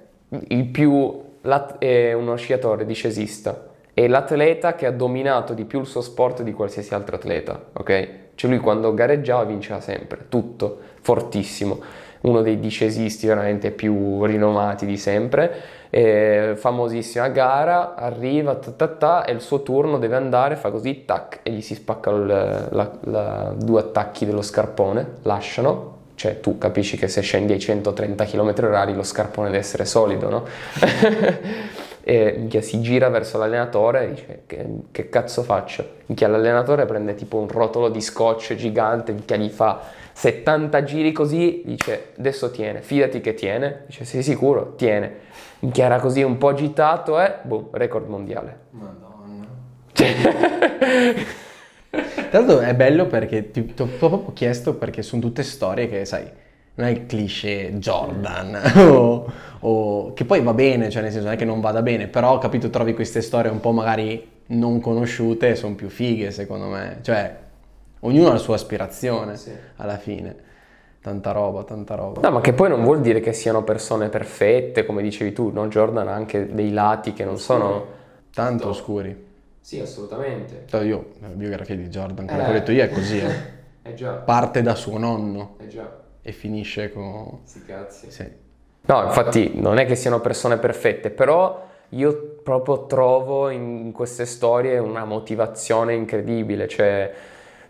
[0.50, 5.86] il più, l'at- è uno sciatore discesista, è l'atleta che ha dominato di più il
[5.88, 8.10] suo sport di qualsiasi altro atleta, ok?
[8.36, 11.80] Cioè lui quando gareggiava vinceva sempre, tutto, fortissimo,
[12.22, 19.26] uno dei discesisti veramente più rinomati di sempre, eh, famosissima gara, arriva, ta, ta, ta,
[19.26, 24.26] è il suo turno, deve andare, fa così, tac, e gli si spaccano due attacchi
[24.26, 29.48] dello scarpone, lasciano, cioè tu capisci che se scendi ai 130 km orari lo scarpone
[29.48, 30.46] deve essere solido, no?
[32.04, 35.96] e si gira verso l'allenatore e dice che, che cazzo faccio?
[36.06, 39.80] Minchia, l'allenatore prende tipo un rotolo di scotch gigante, minchia, gli fa
[40.18, 44.74] 70 giri così, dice adesso tiene, fidati che tiene, dice sei sicuro?
[44.76, 45.26] Tiene.
[45.60, 48.60] Minchia, era così un po' agitato e boom, record mondiale.
[48.72, 49.46] Madonna.
[52.32, 56.04] Tra l'altro è bello perché ti ti ho proprio chiesto perché sono tutte storie che,
[56.06, 56.28] sai,
[56.74, 58.60] non è il cliché Jordan
[58.90, 62.08] o, o- che poi va bene, cioè nel senso non è che non vada bene,
[62.08, 66.98] però capito, trovi queste storie un po' magari non conosciute sono più fighe secondo me,
[67.04, 67.46] cioè
[68.02, 69.52] ognuno ha la sua aspirazione Sì.
[69.78, 70.46] alla fine.
[71.02, 72.22] Tanta roba, tanta roba.
[72.22, 75.68] No, ma che poi non vuol dire che siano persone perfette, come dicevi tu, no?
[75.68, 77.96] Jordan ha anche dei lati che non sono...
[78.34, 79.26] Tanto oscuri.
[79.62, 80.64] Sì, assolutamente.
[80.68, 82.46] Cioè, Io, la biografia di Jordan, quello Eh.
[82.46, 83.56] che ho detto io è così, eh.
[83.90, 85.90] Eh già, Parte da suo nonno eh già.
[86.22, 87.40] e finisce con...
[87.46, 88.12] Sti cazzi.
[88.12, 88.26] Sì.
[88.82, 94.78] No, infatti non è che siano persone perfette, però io proprio trovo in queste storie
[94.78, 97.12] una motivazione incredibile, cioè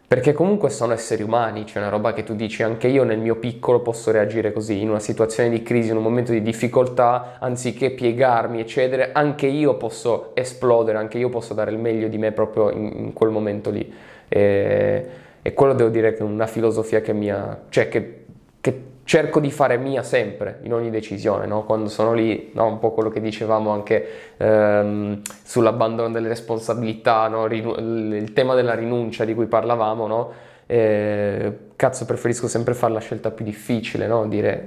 [0.08, 3.36] perché comunque sono esseri umani, c'è una roba che tu dici anche io nel mio
[3.36, 7.92] piccolo posso reagire così, in una situazione di crisi, in un momento di difficoltà, anziché
[7.92, 12.32] piegarmi e cedere, anche io posso esplodere, anche io posso dare il meglio di me
[12.32, 13.94] proprio in, in quel momento lì.
[14.30, 15.06] E,
[15.42, 18.24] e quello devo dire che è una filosofia che mi ha, cioè che,
[18.62, 21.64] che cerco di fare mia sempre in ogni decisione, no?
[21.64, 22.66] quando sono lì, no?
[22.68, 24.06] un po' quello che dicevamo anche
[24.36, 27.48] ehm, sull'abbandono delle responsabilità, no?
[27.48, 30.32] Rinu- il tema della rinuncia di cui parlavamo, no?
[30.66, 34.28] Eh, cazzo preferisco sempre fare la scelta più difficile, no?
[34.28, 34.66] dire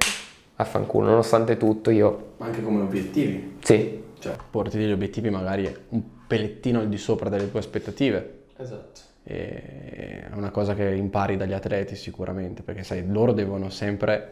[0.57, 3.59] affanculo, nonostante tutto io Ma anche come obiettivi.
[3.63, 8.45] sì, Cioè, Porti degli obiettivi magari un pelettino al di sopra delle tue aspettative.
[8.57, 9.01] esatto.
[9.31, 14.29] E è una cosa che impari dagli atleti sicuramente, perché sai, loro devono sempre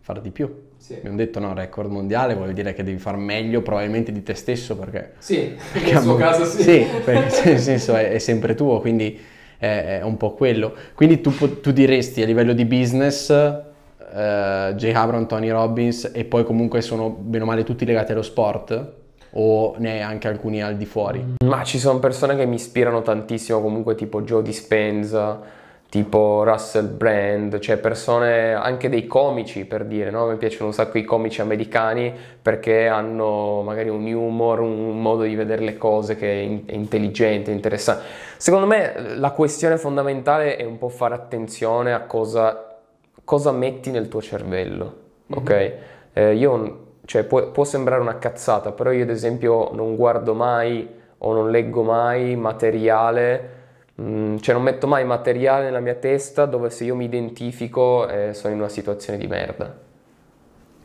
[0.00, 0.68] fare di più.
[0.76, 0.94] Sì.
[0.94, 4.76] Abbiamo detto no, record mondiale vuol dire che devi far meglio probabilmente di te stesso
[4.76, 5.12] perché...
[5.18, 9.18] Sì, perché abbiamo- Sì, perché nel senso è, è sempre tuo, quindi
[9.58, 10.74] è, è un po' quello.
[10.94, 16.44] Quindi tu, tu diresti a livello di business, eh, Jay Abram, Tony Robbins e poi
[16.44, 18.92] comunque sono bene o male tutti legati allo sport
[19.38, 21.34] o ne hai anche alcuni al di fuori?
[21.44, 25.40] Ma ci sono persone che mi ispirano tantissimo, comunque tipo Joe Dispenza,
[25.88, 30.26] tipo Russell Brand, cioè persone, anche dei comici per dire, no?
[30.26, 35.34] Mi piacciono un sacco i comici americani perché hanno magari un humor, un modo di
[35.34, 38.04] vedere le cose che è, in- è intelligente, interessante.
[38.38, 42.78] Secondo me la questione fondamentale è un po' fare attenzione a cosa,
[43.22, 44.94] cosa metti nel tuo cervello,
[45.30, 45.72] ok?
[46.14, 50.88] Eh, io, cioè, può, può sembrare una cazzata, però io ad esempio non guardo mai
[51.18, 53.50] o non leggo mai materiale,
[54.00, 58.34] mm, cioè non metto mai materiale nella mia testa dove se io mi identifico eh,
[58.34, 59.84] sono in una situazione di merda.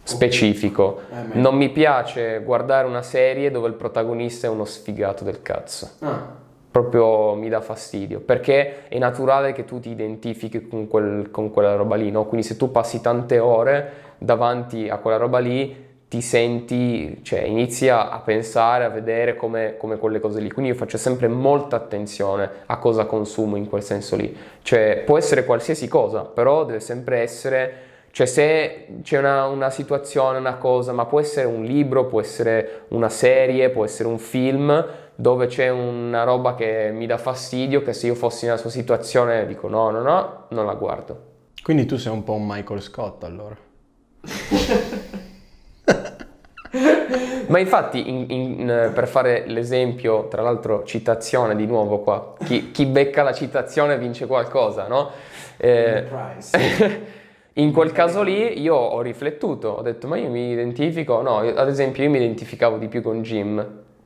[0.03, 1.01] Specifico.
[1.11, 5.89] Eh, Non mi piace guardare una serie dove il protagonista è uno sfigato del cazzo
[5.99, 6.39] ah,
[6.71, 11.75] proprio mi dà fastidio perché è naturale che tu ti identifichi con, quel- con quella
[11.75, 12.25] roba lì, no?
[12.25, 17.87] Quindi se tu passi tante ore davanti a quella roba lì ti senti, cioè inizi
[17.87, 20.51] a a pensare, a vedere come, come quelle cose lì.
[20.51, 24.35] Quindi io faccio sempre molta attenzione a cosa consumo in quel senso lì.
[24.61, 27.73] Cioè può essere qualsiasi cosa, però deve sempre essere,
[28.11, 32.87] cioè se c'è una, una situazione, una cosa, ma può essere un libro, può essere
[32.89, 34.85] una serie, può essere un film,
[35.15, 39.47] dove c'è una roba che mi dà fastidio, che se io fossi nella sua situazione
[39.47, 41.29] dico no, no, no, non la guardo.
[41.63, 43.55] Quindi tu sei un po' un Michael Scott allora.
[47.47, 52.71] Ma infatti, in- in- eh, per fare l'esempio, tra l'altro citazione di nuovo qua, chi,
[52.71, 55.11] chi becca la citazione vince qualcosa, no?
[55.57, 56.05] Eh,
[57.53, 61.67] in quel caso lì io ho riflettuto, ho detto ma io mi identifico, no, ad
[61.67, 63.65] esempio io mi identificavo di più con Jim,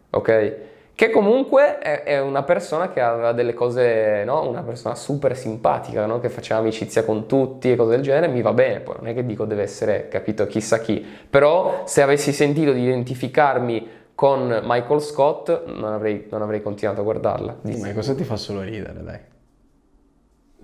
[0.09, 0.55] ok?
[0.95, 4.47] Che comunque è, è una persona che aveva delle cose, no?
[4.47, 6.21] Una persona super simpatica, no?
[6.21, 9.13] Che faceva amicizia con tutti e cose del genere, mi va bene, poi non è
[9.13, 15.01] che dico deve essere, capito, chissà chi, però se avessi sentito di identificarmi con Michael
[15.01, 17.57] Scott non avrei, non avrei continuato a guardarla.
[17.65, 19.19] Sì, ma cosa ti fa solo ridere, dai?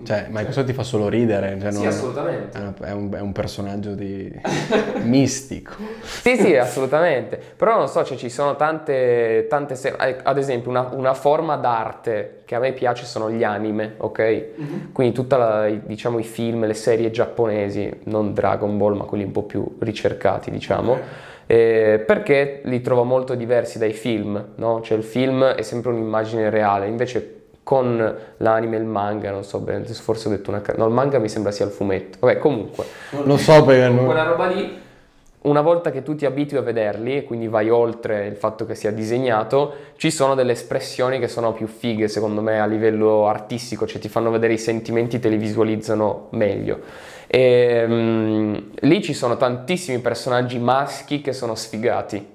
[0.04, 1.58] Cioè, ma cosa ti fa solo ridere?
[1.62, 2.58] Cioè, non- assolutamente.
[2.58, 4.32] È, una- è un, è un personaggio di...
[5.04, 5.74] mistico.
[6.02, 7.40] Sì, sì, assolutamente.
[7.56, 12.42] Però non so, cioè, ci sono tante, tante se- ad esempio una, una forma d'arte
[12.46, 14.46] che a me piace sono gli anime, ok?
[14.92, 19.24] Quindi tutta la, i- diciamo i film, le serie giapponesi, non Dragon Ball, ma quelli
[19.24, 20.98] un po' più ricercati, diciamo.
[21.48, 24.82] Eh, perché li trovo molto diversi dai film, no?
[24.82, 27.41] Cioè il film è sempre un'immagine reale, invece
[27.72, 30.62] con l'anime e il manga, non so bene, forse ho detto una...
[30.76, 32.18] No, il manga mi sembra sia il fumetto.
[32.20, 32.84] Vabbè, comunque.
[33.24, 34.04] Lo so perché non...
[34.04, 34.78] Quella roba lì,
[35.44, 38.76] una volta che tu ti abitui a vederli, e quindi vai oltre il fatto che
[38.76, 43.88] sia disegnato, ci sono delle espressioni che sono più fighe, secondo me, a livello artistico,
[43.88, 46.78] cioè ti fanno vedere i sentimenti, te li visualizzano meglio.
[47.28, 52.28] E, mm, lì ci sono tantissimi personaggi maschi che sono sfigati,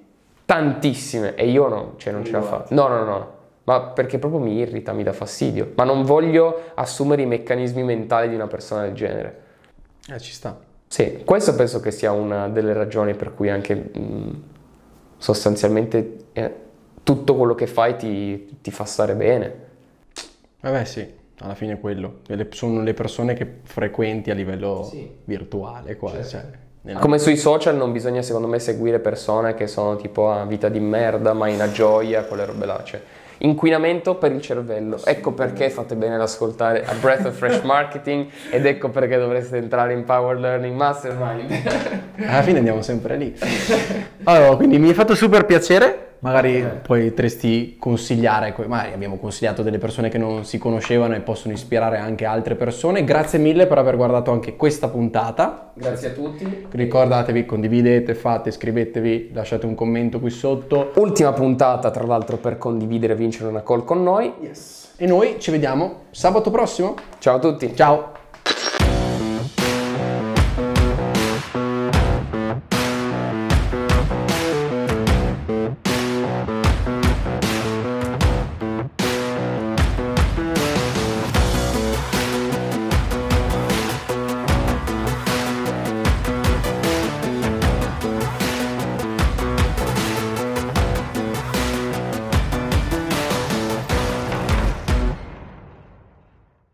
[0.46, 2.72] tantissime, e io no, cioè non ce la faccio.
[2.72, 3.35] No, no, no.
[3.66, 5.72] Ma perché proprio mi irrita, mi dà fastidio.
[5.74, 9.40] Ma non voglio assumere i meccanismi mentali di una persona del genere.
[10.08, 10.56] Eh, ci sta.
[10.86, 14.42] Sì, questo penso che sia una delle ragioni per cui anche mh,
[15.18, 16.54] sostanzialmente eh,
[17.02, 19.64] tutto quello che fai ti, ti fa stare bene.
[20.60, 21.04] Vabbè, sì.
[21.40, 22.20] alla fine è quello.
[22.50, 25.10] Sono le persone che frequenti a livello Sì.
[25.24, 26.12] virtuale qua.
[26.12, 26.28] Certo.
[26.28, 26.44] cioè,
[26.82, 30.68] nella- Come sui social non bisogna secondo me seguire persone che sono tipo a vita
[30.68, 32.80] di merda, mai una gioia, quelle robe là.
[32.84, 33.00] Cioè,
[33.38, 34.98] inquinamento per il cervello.
[35.04, 39.56] Ecco perché fate bene ad ascoltare a Breath of Fresh Marketing ed ecco perché dovreste
[39.56, 41.50] entrare in Power Learning Mastermind.
[42.26, 43.34] Alla fine andiamo sempre lì.
[44.28, 46.05] Allora, quindi mi è fatto super piacere.
[46.20, 51.54] Magari poi potresti consigliare, magari abbiamo consigliato delle persone che non si conoscevano e possono
[51.54, 53.04] ispirare anche altre persone.
[53.04, 55.72] Grazie mille per aver guardato anche questa puntata.
[55.74, 56.66] Grazie a tutti.
[56.70, 60.92] Ricordatevi, condividete, fate, iscrivetevi, lasciate un commento qui sotto.
[60.96, 64.32] Ultima puntata, tra l'altro, per condividere e vincere una call con noi.
[64.96, 66.94] E noi ci vediamo sabato prossimo.
[67.18, 67.74] Ciao a tutti.
[67.74, 68.15] Ciao!